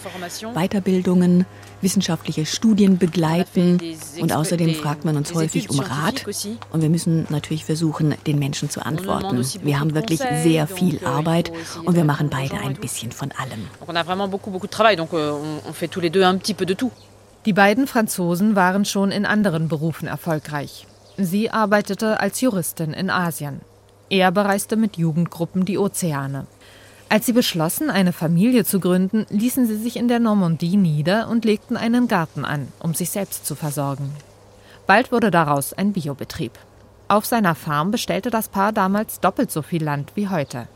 Weiterbildungen, 0.53 1.45
wissenschaftliche 1.81 2.45
Studien 2.45 2.97
begleiten 2.97 3.79
und 4.19 4.33
außerdem 4.33 4.73
fragt 4.75 5.05
man 5.05 5.15
uns 5.17 5.33
häufig 5.33 5.69
um 5.69 5.79
Rat 5.79 6.25
und 6.71 6.81
wir 6.81 6.89
müssen 6.89 7.27
natürlich 7.29 7.65
versuchen, 7.65 8.15
den 8.25 8.39
Menschen 8.39 8.69
zu 8.69 8.85
antworten. 8.85 9.45
Wir 9.61 9.79
haben 9.79 9.93
wirklich 9.93 10.19
sehr 10.19 10.67
viel 10.67 11.05
Arbeit 11.05 11.51
und 11.85 11.95
wir 11.95 12.03
machen 12.03 12.29
beide 12.29 12.59
ein 12.59 12.75
bisschen 12.75 13.11
von 13.11 13.31
allem. 13.31 13.67
Die 17.47 17.53
beiden 17.53 17.87
Franzosen 17.87 18.57
waren 18.57 18.83
schon 18.83 19.09
in 19.09 19.25
anderen 19.25 19.69
Berufen 19.69 20.05
erfolgreich. 20.05 20.85
Sie 21.15 21.49
arbeitete 21.49 22.19
als 22.19 22.41
Juristin 22.41 22.91
in 22.91 23.09
Asien. 23.09 23.61
Er 24.09 24.33
bereiste 24.33 24.75
mit 24.75 24.97
Jugendgruppen 24.97 25.63
die 25.63 25.77
Ozeane. 25.77 26.45
Als 27.07 27.25
sie 27.25 27.31
beschlossen, 27.31 27.89
eine 27.89 28.11
Familie 28.11 28.65
zu 28.65 28.81
gründen, 28.81 29.25
ließen 29.29 29.65
sie 29.65 29.77
sich 29.77 29.95
in 29.95 30.09
der 30.09 30.19
Normandie 30.19 30.75
nieder 30.75 31.29
und 31.29 31.45
legten 31.45 31.77
einen 31.77 32.09
Garten 32.09 32.43
an, 32.43 32.67
um 32.79 32.93
sich 32.93 33.11
selbst 33.11 33.45
zu 33.45 33.55
versorgen. 33.55 34.11
Bald 34.85 35.13
wurde 35.13 35.31
daraus 35.31 35.71
ein 35.71 35.93
Biobetrieb. 35.93 36.51
Auf 37.07 37.25
seiner 37.25 37.55
Farm 37.55 37.91
bestellte 37.91 38.29
das 38.29 38.49
Paar 38.49 38.73
damals 38.73 39.21
doppelt 39.21 39.53
so 39.53 39.61
viel 39.61 39.85
Land 39.85 40.11
wie 40.15 40.27
heute. 40.27 40.67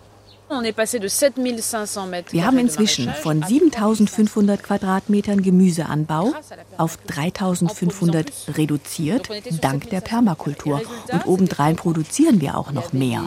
Wir 0.52 2.46
haben 2.46 2.58
inzwischen 2.58 3.14
von 3.14 3.42
7500 3.42 4.62
Quadratmetern 4.62 5.42
Gemüseanbau 5.42 6.34
auf 6.78 6.98
3500 6.98 8.32
reduziert, 8.58 9.30
dank 9.62 9.90
der 9.90 10.02
Permakultur. 10.02 10.82
Und 11.10 11.26
obendrein 11.26 11.78
produzieren 11.78 12.42
wir 12.42 12.58
auch 12.58 12.72
noch 12.72 12.92
mehr. 12.92 13.24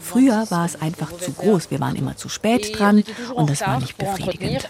Früher 0.00 0.46
war 0.50 0.66
es 0.66 0.80
einfach 0.80 1.10
zu 1.18 1.32
groß, 1.32 1.72
wir 1.72 1.80
waren 1.80 1.96
immer 1.96 2.16
zu 2.16 2.28
spät 2.28 2.78
dran 2.78 3.02
und 3.34 3.50
das 3.50 3.60
war 3.62 3.80
nicht 3.80 3.98
befriedigend. 3.98 4.68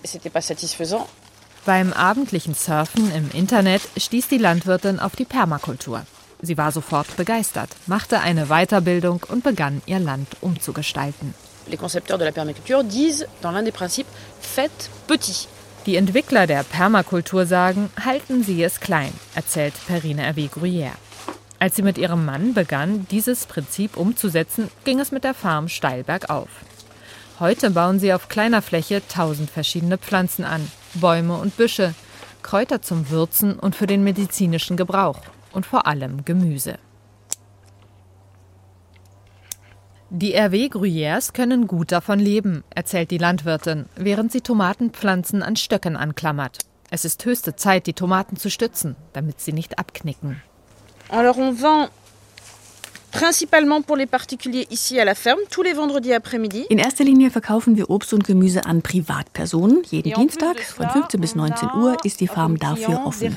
Beim 1.67 1.93
abendlichen 1.93 2.55
Surfen 2.55 3.13
im 3.15 3.31
Internet 3.33 3.83
stieß 3.99 4.29
die 4.29 4.39
Landwirtin 4.39 4.99
auf 4.99 5.15
die 5.15 5.27
Permakultur. 5.27 6.07
Sie 6.41 6.57
war 6.57 6.73
sofort 6.73 7.17
begeistert, 7.17 7.69
machte 7.87 8.21
eine 8.21 8.47
Weiterbildung 8.47 9.27
und 9.29 9.43
begann 9.45 9.83
ihr 9.87 9.99
Land 9.99 10.29
umzugestalten 10.41 11.35
les 11.71 11.77
concepteurs 11.77 12.19
de 12.19 12.25
la 12.25 12.33
permaculture 12.33 12.85
disent 12.85 13.27
dans 13.43 13.51
l'un 13.51 13.63
des 13.63 13.73
principes, 13.73 14.09
faites 14.41 14.91
petit. 15.07 15.49
Die 15.87 15.97
Entwickler 15.97 16.47
der 16.47 16.65
Permakultur 16.65 17.47
sagen, 17.47 17.91
halten 18.05 18.43
Sie 18.43 18.63
es 18.63 18.81
klein, 18.81 19.13
erzählt 19.35 19.75
Perrine 19.87 20.23
Hervé 20.23 20.51
Gruyère. 20.51 20.93
Als 21.61 21.75
sie 21.77 21.83
mit 21.83 21.99
ihrem 21.99 22.25
Mann 22.25 22.55
begann, 22.55 23.07
dieses 23.11 23.47
Prinzip 23.47 23.97
umzusetzen, 23.97 24.71
ging 24.85 25.01
es 25.01 25.11
mit 25.11 25.25
der 25.25 25.35
Farm 25.35 25.69
steil 25.69 26.05
bergauf. 26.05 26.49
Heute 27.41 27.71
bauen 27.71 27.99
sie 27.99 28.13
auf 28.13 28.29
kleiner 28.29 28.63
Fläche 28.63 29.03
tausend 29.09 29.51
verschiedene 29.51 29.99
Pflanzen 29.99 30.45
an, 30.45 30.71
Bäume 30.95 31.37
und 31.37 31.57
Büsche, 31.57 31.95
Kräuter 32.43 32.81
zum 32.83 33.11
Würzen 33.11 33.59
und 33.59 33.75
für 33.75 33.87
den 33.87 34.05
medizinischen 34.05 34.77
Gebrauch 34.77 35.21
und 35.53 35.67
vor 35.67 35.87
allem 35.87 36.25
Gemüse. 36.25 36.79
Die 40.11 40.35
RW 40.35 40.69
Gruyères 40.69 41.35
können 41.35 41.67
gut 41.67 41.93
davon 41.93 42.19
leben, 42.19 42.65
erzählt 42.71 43.11
die 43.11 43.19
Landwirtin, 43.19 43.85
während 43.95 44.33
sie 44.33 44.41
Tomatenpflanzen 44.41 45.43
an 45.43 45.55
Stöcken 45.55 45.97
anklammert. 45.97 46.61
Es 46.91 47.05
ist 47.05 47.27
höchste 47.27 47.57
Zeit, 47.57 47.87
die 47.87 47.93
Tomaten 47.93 48.37
zu 48.39 48.49
stützen, 48.49 48.97
damit 49.13 49.39
sie 49.41 49.53
nicht 49.53 49.79
abknicken. 49.79 50.41
Alors 51.11 51.37
on 51.37 51.61
vend 51.61 51.91
Principalement 53.11 53.83
pour 53.83 53.97
les 53.97 54.07
particuliers 54.07 54.67
ici 54.71 55.01
à 55.01 55.05
la 55.05 55.15
ferme, 55.15 55.39
tous 55.51 55.63
les 55.63 55.73
vendredis 55.73 56.13
après-midi. 56.13 56.67
In 56.71 56.79
erster 56.79 57.05
Linie 57.05 57.31
verkaufen 57.31 57.77
wir 57.77 57.91
Obst 57.91 58.13
und 58.13 58.25
Gemüse 58.25 58.67
an 58.67 58.83
Privatpersonen. 58.83 59.83
Jeden 59.91 60.13
Dienstag 60.13 60.61
von 60.61 60.89
15 60.89 61.21
bis 61.21 61.35
19 61.35 61.69
Uhr 61.77 61.97
ist 62.05 62.21
die 62.21 62.29
Farm 62.29 62.59
dafür 62.59 63.07
offen. 63.07 63.35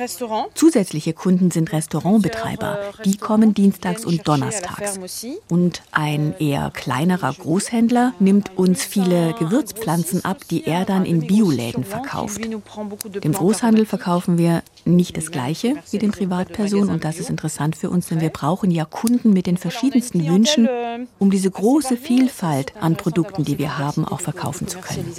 Zusätzliche 0.56 1.14
Kunden 1.14 1.52
sind 1.52 1.72
Restaurantbetreiber. 1.72 2.80
Euh, 2.80 3.04
die 3.04 3.18
kommen 3.18 3.54
dienstags 3.54 4.06
und 4.06 4.28
donnerstags. 4.28 5.00
Und 5.50 5.82
ein 5.92 6.36
eher 6.40 6.72
kleinerer 6.74 7.34
Großhändler 7.34 8.14
nimmt 8.20 8.58
uns 8.58 8.84
viele 8.84 9.34
Gewürzpflanzen 9.40 10.26
ab, 10.26 10.42
die 10.50 10.66
er 10.66 10.86
dann 10.86 11.06
in 11.06 11.26
Bioläden 11.26 11.86
verkauft. 11.86 12.42
Dem 12.44 13.34
Großhandel 13.34 13.86
verkaufen 13.86 14.38
wir 14.38 14.64
nicht 14.86 15.18
das 15.18 15.32
Gleiche 15.32 15.76
wie 15.92 16.00
den 16.00 16.12
Privatpersonen 16.12 16.90
und 16.90 17.04
das 17.04 17.20
ist 17.20 17.30
interessant 17.30 17.76
für 17.76 17.90
uns, 17.90 18.08
denn 18.08 18.22
wir 18.22 18.30
brauchen 18.30 18.72
ja 18.72 18.86
Kunden 18.86 19.32
mit 19.34 19.46
den 19.46 19.58
verschiedensten 19.62 20.28
Wünschen, 20.28 20.68
um 21.20 21.32
diese 21.32 21.50
große 21.50 21.96
Vielfalt 21.96 22.74
an 22.80 22.98
Produkten, 22.98 23.46
die 23.46 23.58
wir 23.58 23.78
haben, 23.78 24.06
auch 24.06 24.20
verkaufen 24.20 24.68
zu 24.68 24.80
können. 24.80 25.14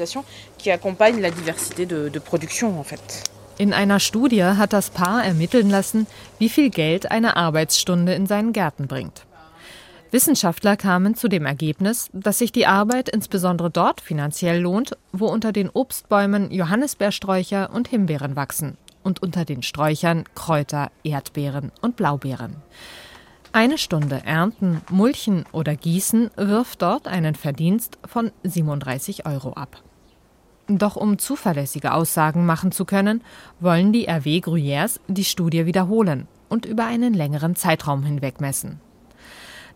In 3.59 3.72
einer 3.72 4.00
Studie 4.00 4.44
hat 4.44 4.72
das 4.72 4.90
Paar 4.90 5.24
ermitteln 5.24 5.70
lassen, 5.70 6.07
wie 6.38 6.48
viel 6.48 6.70
Geld 6.70 7.11
eine 7.11 7.37
Arbeitsstunde 7.37 8.14
in 8.14 8.26
seinen 8.26 8.52
Gärten 8.52 8.87
bringt. 8.87 9.24
Wissenschaftler 10.11 10.76
kamen 10.76 11.14
zu 11.14 11.28
dem 11.28 11.46
Ergebnis, 11.46 12.11
dass 12.12 12.38
sich 12.38 12.52
die 12.52 12.66
Arbeit 12.66 13.09
insbesondere 13.09 13.70
dort 13.70 14.02
finanziell 14.02 14.61
lohnt, 14.61 14.96
wo 15.12 15.26
unter 15.26 15.52
den 15.52 15.70
Obstbäumen 15.70 16.50
Johannisbeersträucher 16.50 17.70
und 17.72 17.88
Himbeeren 17.88 18.37
wachsen 18.37 18.76
und 19.02 19.22
unter 19.22 19.46
den 19.46 19.62
Sträuchern 19.62 20.24
Kräuter, 20.35 20.90
Erdbeeren 21.02 21.72
und 21.81 21.96
Blaubeeren. 21.96 22.57
Eine 23.54 23.76
Stunde 23.76 24.22
Ernten, 24.24 24.80
Mulchen 24.88 25.44
oder 25.52 25.76
Gießen 25.76 26.30
wirft 26.36 26.80
dort 26.80 27.06
einen 27.06 27.34
Verdienst 27.34 27.98
von 28.06 28.32
37 28.44 29.26
Euro 29.26 29.52
ab. 29.52 29.82
Doch 30.68 30.96
um 30.96 31.18
zuverlässige 31.18 31.92
Aussagen 31.92 32.46
machen 32.46 32.72
zu 32.72 32.86
können, 32.86 33.22
wollen 33.60 33.92
die 33.92 34.08
RW 34.08 34.38
Gruyères 34.38 35.00
die 35.06 35.24
Studie 35.24 35.66
wiederholen 35.66 36.28
und 36.48 36.64
über 36.64 36.86
einen 36.86 37.12
längeren 37.12 37.54
Zeitraum 37.54 38.04
hinweg 38.04 38.40
messen. 38.40 38.80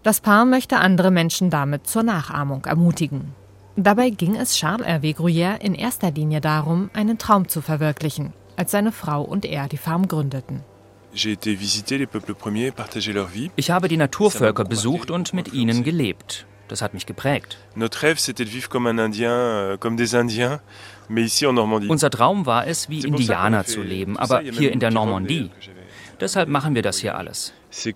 Das 0.03 0.23
Paar 0.23 0.47
möchte 0.47 0.79
andere 0.79 1.11
Menschen 1.11 1.51
damit 1.51 1.87
zur 1.87 2.03
Nachahmung 2.03 2.65
ermutigen. 2.65 3.35
Dabei 3.77 4.09
ging 4.09 4.37
es 4.37 4.57
Charles 4.57 4.87
Hervé 4.87 5.15
Gruyère 5.15 5.61
in 5.61 5.75
erster 5.75 6.11
Linie 6.11 6.41
darum, 6.41 6.89
einen 6.95 7.19
Traum 7.19 7.47
zu 7.47 7.61
verwirklichen, 7.61 8.33
als 8.57 8.71
seine 8.71 8.93
Frau 8.93 9.21
und 9.21 9.45
er 9.45 9.69
die 9.69 9.77
Farm 9.77 10.09
gründeten. 10.09 10.63
Ich 13.57 13.71
habe 13.71 13.89
die 13.89 13.97
Naturvölker 13.97 14.65
besucht 14.65 15.11
und 15.11 15.33
mit 15.33 15.53
ihnen 15.53 15.83
gelebt. 15.83 16.47
Das 16.69 16.83
hat 16.83 16.95
mich 16.95 17.07
geprägt. 17.07 17.59
Euh, 17.77 17.89
Unser 21.89 22.11
Traum 22.11 22.47
war 22.47 22.67
es, 22.67 22.89
wie 22.89 23.05
Indianer 23.05 23.65
zu 23.65 23.83
leben, 23.83 24.17
aber 24.17 24.41
hier 24.41 24.73
in 24.73 24.81
der 24.81 24.91
Normandie. 24.91 25.51
Deshalb 26.21 26.49
machen 26.49 26.75
wir 26.75 26.83
das 26.83 26.99
hier 26.99 27.17
alles. 27.17 27.53
Wir 27.71 27.93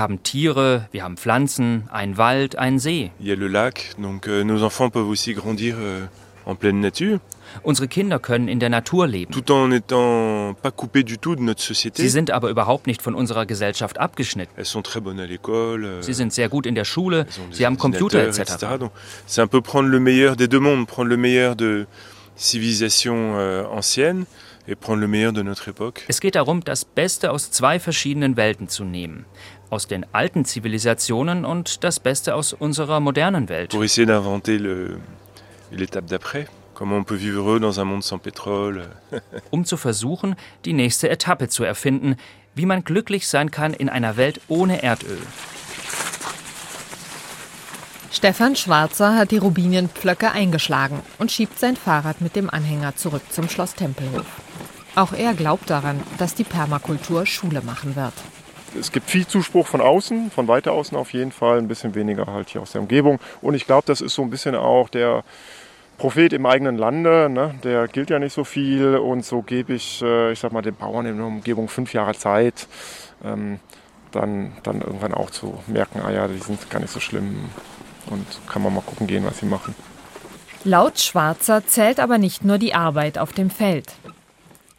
haben 0.00 0.22
Tiere, 0.24 0.88
wir 0.90 1.04
haben 1.04 1.16
Pflanzen, 1.16 1.88
einen 1.90 2.18
Wald, 2.18 2.58
einen 2.58 2.80
See. 2.80 3.12
Il 3.20 3.28
y 3.28 3.32
a 3.32 3.36
le 3.36 3.48
lac, 3.48 3.94
donc 3.96 4.26
euh, 4.26 4.42
nos 4.42 4.62
enfants 4.62 4.90
peuvent 4.90 5.08
aussi 5.08 5.34
grandir 5.34 5.76
euh, 5.78 6.08
en 6.46 6.54
pleine 6.54 6.80
nature. 6.80 7.20
Unsere 7.62 7.88
Kinder 7.88 8.18
können 8.18 8.48
in 8.48 8.60
der 8.60 8.70
Natur 8.70 9.06
leben. 9.06 9.32
Tout 9.32 9.50
en 9.52 9.70
étant 9.70 10.54
pas 10.54 10.70
coupés 10.70 11.02
du 11.02 11.18
tout 11.18 11.36
de 11.36 11.42
notre 11.42 11.62
société. 11.62 12.02
Sie 12.02 12.08
sind 12.08 12.30
aber 12.30 12.48
überhaupt 12.50 12.86
nicht 12.86 13.02
von 13.02 13.14
unserer 13.14 13.46
Gesellschaft 13.46 13.98
abgeschnitten. 13.98 14.52
Elles 14.56 14.70
sont 14.70 14.82
très 14.82 15.00
bonnes 15.00 15.20
à 15.20 15.26
l'école. 15.26 15.84
Euh, 15.84 16.02
Sie 16.02 16.14
sind 16.14 16.32
sehr 16.32 16.48
gut 16.48 16.66
in 16.66 16.74
der 16.74 16.84
Schule, 16.84 17.26
sie 17.50 17.66
haben 17.66 17.76
Computer 17.76 18.26
etc. 18.26 18.66
C'est 19.26 19.42
un 19.42 19.46
peu 19.46 19.60
prendre 19.60 19.88
le 19.88 20.00
meilleur 20.00 20.36
des 20.36 20.48
deux 20.48 20.60
mondes, 20.60 20.86
prendre 20.86 21.08
le 21.08 21.16
meilleur 21.16 21.56
de 21.56 21.86
civilisations 22.36 23.34
euh, 23.38 23.64
le 24.66 25.68
époque. 25.68 26.04
Es 26.08 26.20
geht 26.20 26.34
darum, 26.34 26.62
das 26.64 26.84
Beste 26.84 27.30
aus 27.30 27.50
zwei 27.50 27.78
verschiedenen 27.78 28.36
Welten 28.36 28.68
zu 28.68 28.84
nehmen. 28.84 29.24
Aus 29.70 29.86
den 29.86 30.04
alten 30.12 30.44
Zivilisationen 30.44 31.44
und 31.44 31.82
das 31.82 31.98
Beste 31.98 32.34
aus 32.34 32.52
unserer 32.52 33.00
modernen 33.00 33.48
Welt. 33.48 33.70
Pour 33.70 33.84
essayer 33.84 34.06
d'inventer 34.06 34.58
l'étape 35.76 36.06
d'après. 36.06 36.46
Comment 36.74 36.96
on 36.96 37.04
peut 37.04 37.14
vivre 37.14 37.40
heureux 37.40 37.60
dans 37.60 37.80
un 37.80 37.84
monde 37.84 38.02
sans 38.02 38.18
pétrole. 38.18 38.88
um 39.50 39.64
zu 39.64 39.76
versuchen, 39.76 40.36
die 40.64 40.72
nächste 40.72 41.08
Etappe 41.08 41.48
zu 41.48 41.64
erfinden, 41.64 42.16
wie 42.54 42.66
man 42.66 42.84
glücklich 42.84 43.28
sein 43.28 43.50
kann 43.50 43.74
in 43.74 43.88
einer 43.88 44.16
Welt 44.16 44.40
ohne 44.48 44.82
Erdöl. 44.82 45.20
Stefan 48.10 48.56
Schwarzer 48.56 49.16
hat 49.16 49.30
die 49.30 49.38
Rubinienpflöcke 49.38 50.32
eingeschlagen 50.32 51.00
und 51.18 51.32
schiebt 51.32 51.58
sein 51.58 51.76
Fahrrad 51.76 52.20
mit 52.20 52.36
dem 52.36 52.50
Anhänger 52.50 52.94
zurück 52.94 53.22
zum 53.30 53.48
Schloss 53.48 53.74
Tempelhof. 53.74 54.26
Auch 54.94 55.14
er 55.14 55.32
glaubt 55.32 55.70
daran, 55.70 56.02
dass 56.18 56.34
die 56.34 56.44
Permakultur 56.44 57.24
Schule 57.24 57.62
machen 57.62 57.96
wird. 57.96 58.12
Es 58.78 58.92
gibt 58.92 59.08
viel 59.08 59.26
Zuspruch 59.26 59.66
von 59.66 59.80
außen, 59.80 60.30
von 60.30 60.48
weiter 60.48 60.72
außen 60.72 60.96
auf 60.96 61.12
jeden 61.12 61.32
Fall, 61.32 61.58
ein 61.58 61.68
bisschen 61.68 61.94
weniger 61.94 62.26
halt 62.26 62.50
hier 62.50 62.60
aus 62.60 62.72
der 62.72 62.82
Umgebung. 62.82 63.18
Und 63.40 63.54
ich 63.54 63.66
glaube, 63.66 63.84
das 63.86 64.00
ist 64.00 64.14
so 64.14 64.22
ein 64.22 64.30
bisschen 64.30 64.54
auch 64.54 64.88
der 64.88 65.24
Prophet 66.02 66.32
im 66.32 66.46
eigenen 66.46 66.78
Lande, 66.78 67.30
ne? 67.30 67.54
der 67.62 67.86
gilt 67.86 68.10
ja 68.10 68.18
nicht 68.18 68.32
so 68.32 68.42
viel. 68.42 68.96
Und 68.96 69.24
so 69.24 69.40
gebe 69.40 69.72
ich, 69.74 70.02
äh, 70.02 70.32
ich 70.32 70.40
sag 70.40 70.50
mal, 70.50 70.60
den 70.60 70.74
Bauern 70.74 71.06
in 71.06 71.16
der 71.16 71.26
Umgebung 71.26 71.68
fünf 71.68 71.94
Jahre 71.94 72.12
Zeit, 72.14 72.66
ähm, 73.24 73.60
dann, 74.10 74.50
dann 74.64 74.80
irgendwann 74.80 75.14
auch 75.14 75.30
zu 75.30 75.62
merken, 75.68 76.00
ah 76.04 76.10
ja, 76.10 76.26
die 76.26 76.38
sind 76.38 76.68
gar 76.70 76.80
nicht 76.80 76.90
so 76.90 76.98
schlimm 76.98 77.50
und 78.10 78.26
kann 78.48 78.62
man 78.62 78.74
mal 78.74 78.80
gucken 78.80 79.06
gehen, 79.06 79.24
was 79.24 79.38
sie 79.38 79.46
machen. 79.46 79.76
Laut 80.64 80.98
Schwarzer 80.98 81.64
zählt 81.68 82.00
aber 82.00 82.18
nicht 82.18 82.44
nur 82.44 82.58
die 82.58 82.74
Arbeit 82.74 83.16
auf 83.16 83.32
dem 83.32 83.48
Feld. 83.48 83.92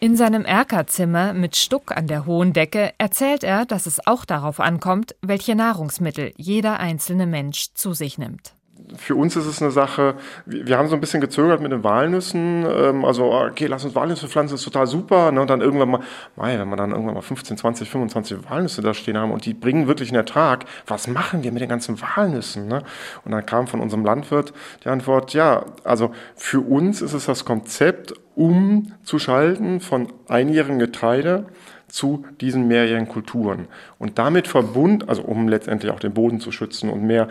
In 0.02 0.18
seinem 0.18 0.44
Erkerzimmer 0.44 1.32
mit 1.32 1.56
Stuck 1.56 1.96
an 1.96 2.08
der 2.08 2.26
hohen 2.26 2.52
Decke 2.52 2.92
erzählt 2.98 3.46
er, 3.46 3.66
dass 3.66 3.86
es 3.86 4.06
auch 4.06 4.26
darauf 4.26 4.60
ankommt, 4.60 5.16
welche 5.22 5.56
Nahrungsmittel 5.56 6.34
jeder 6.36 6.82
einzelne 6.82 7.28
Mensch 7.28 7.68
zu 7.76 7.94
sich 7.94 8.18
nimmt 8.18 8.54
für 8.98 9.15
uns 9.15 9.36
ist 9.36 9.46
es 9.46 9.62
eine 9.62 9.72
Sache, 9.72 10.15
wir 10.46 10.78
haben 10.78 10.88
so 10.88 10.96
ein 10.96 11.02
bisschen 11.02 11.22
gezögert 11.22 11.62
mit 11.62 11.72
den 11.72 11.84
Walnüssen. 11.84 12.65
Ähm, 12.65 13.06
also, 13.06 13.32
okay, 13.34 13.67
lass 13.67 13.86
uns 13.86 13.96
Walnüsse 13.96 14.28
pflanzen, 14.28 14.56
ist 14.56 14.63
total 14.63 14.88
super. 14.88 15.32
Ne? 15.32 15.41
Und 15.41 15.50
dann 15.50 15.62
irgendwann 15.62 15.89
mal, 15.89 16.00
mei, 16.36 16.58
wenn 16.60 16.69
wir 16.69 16.76
dann 16.76 16.91
irgendwann 16.91 17.15
mal 17.15 17.22
15, 17.22 17.58
20, 17.58 17.89
25 17.89 18.50
Walnüsse 18.50 18.82
da 18.82 18.93
stehen 18.93 19.17
haben 19.17 19.32
und 19.32 19.46
die 19.46 19.54
bringen 19.54 19.88
wirklich 19.88 20.10
einen 20.10 20.17
Ertrag, 20.17 20.65
was 20.88 21.08
machen 21.08 21.43
wir 21.43 21.52
mit 21.52 21.62
den 21.62 21.69
ganzen 21.69 22.00
Walnüssen? 22.02 22.67
Ne? 22.67 22.84
Und 23.26 23.32
dann 23.32 23.46
kam 23.46 23.67
von 23.67 23.80
unserem 23.80 24.06
Landwirt 24.06 24.54
die 24.84 24.89
Antwort, 24.89 25.34
ja, 25.34 25.65
also 25.84 26.12
für 26.36 26.60
uns 26.60 27.02
ist 27.02 27.13
es 27.13 27.26
das 27.26 27.46
Konzept, 27.46 28.13
umzuschalten 28.36 29.80
von 29.80 30.12
einjährigem 30.28 30.80
Getreide 30.80 31.46
zu 31.88 32.26
diesen 32.41 32.67
mehrjährigen 32.67 33.08
Kulturen. 33.08 33.67
Und 34.00 34.17
damit 34.17 34.48
verbunden, 34.48 35.08
also 35.08 35.22
um 35.22 35.48
letztendlich 35.48 35.91
auch 35.91 36.00
den 36.00 36.13
Boden 36.13 36.39
zu 36.39 36.52
schützen 36.52 36.89
und 36.89 37.04
mehr 37.04 37.28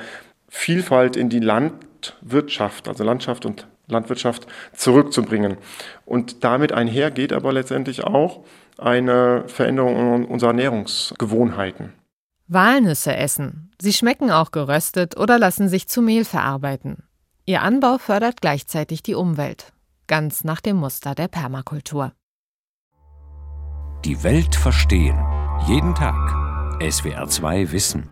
Vielfalt 0.54 1.16
in 1.16 1.30
die 1.30 1.40
Landwirtschaft, 1.40 2.86
also 2.86 3.02
Landschaft 3.02 3.46
und 3.46 3.66
Landwirtschaft 3.88 4.46
zurückzubringen. 4.74 5.56
Und 6.04 6.44
damit 6.44 6.72
einher 6.72 7.10
geht 7.10 7.32
aber 7.32 7.54
letztendlich 7.54 8.04
auch 8.04 8.44
eine 8.76 9.44
Veränderung 9.48 10.26
unserer 10.26 10.50
Ernährungsgewohnheiten. 10.50 11.94
Walnüsse 12.48 13.16
essen. 13.16 13.70
Sie 13.80 13.94
schmecken 13.94 14.30
auch 14.30 14.52
geröstet 14.52 15.16
oder 15.16 15.38
lassen 15.38 15.70
sich 15.70 15.88
zu 15.88 16.02
Mehl 16.02 16.26
verarbeiten. 16.26 17.02
Ihr 17.46 17.62
Anbau 17.62 17.96
fördert 17.96 18.42
gleichzeitig 18.42 19.02
die 19.02 19.14
Umwelt, 19.14 19.72
ganz 20.06 20.44
nach 20.44 20.60
dem 20.60 20.76
Muster 20.76 21.14
der 21.14 21.28
Permakultur. 21.28 22.12
Die 24.04 24.22
Welt 24.22 24.54
verstehen. 24.54 25.18
Jeden 25.66 25.94
Tag. 25.94 26.14
SWR2 26.78 27.72
Wissen. 27.72 28.11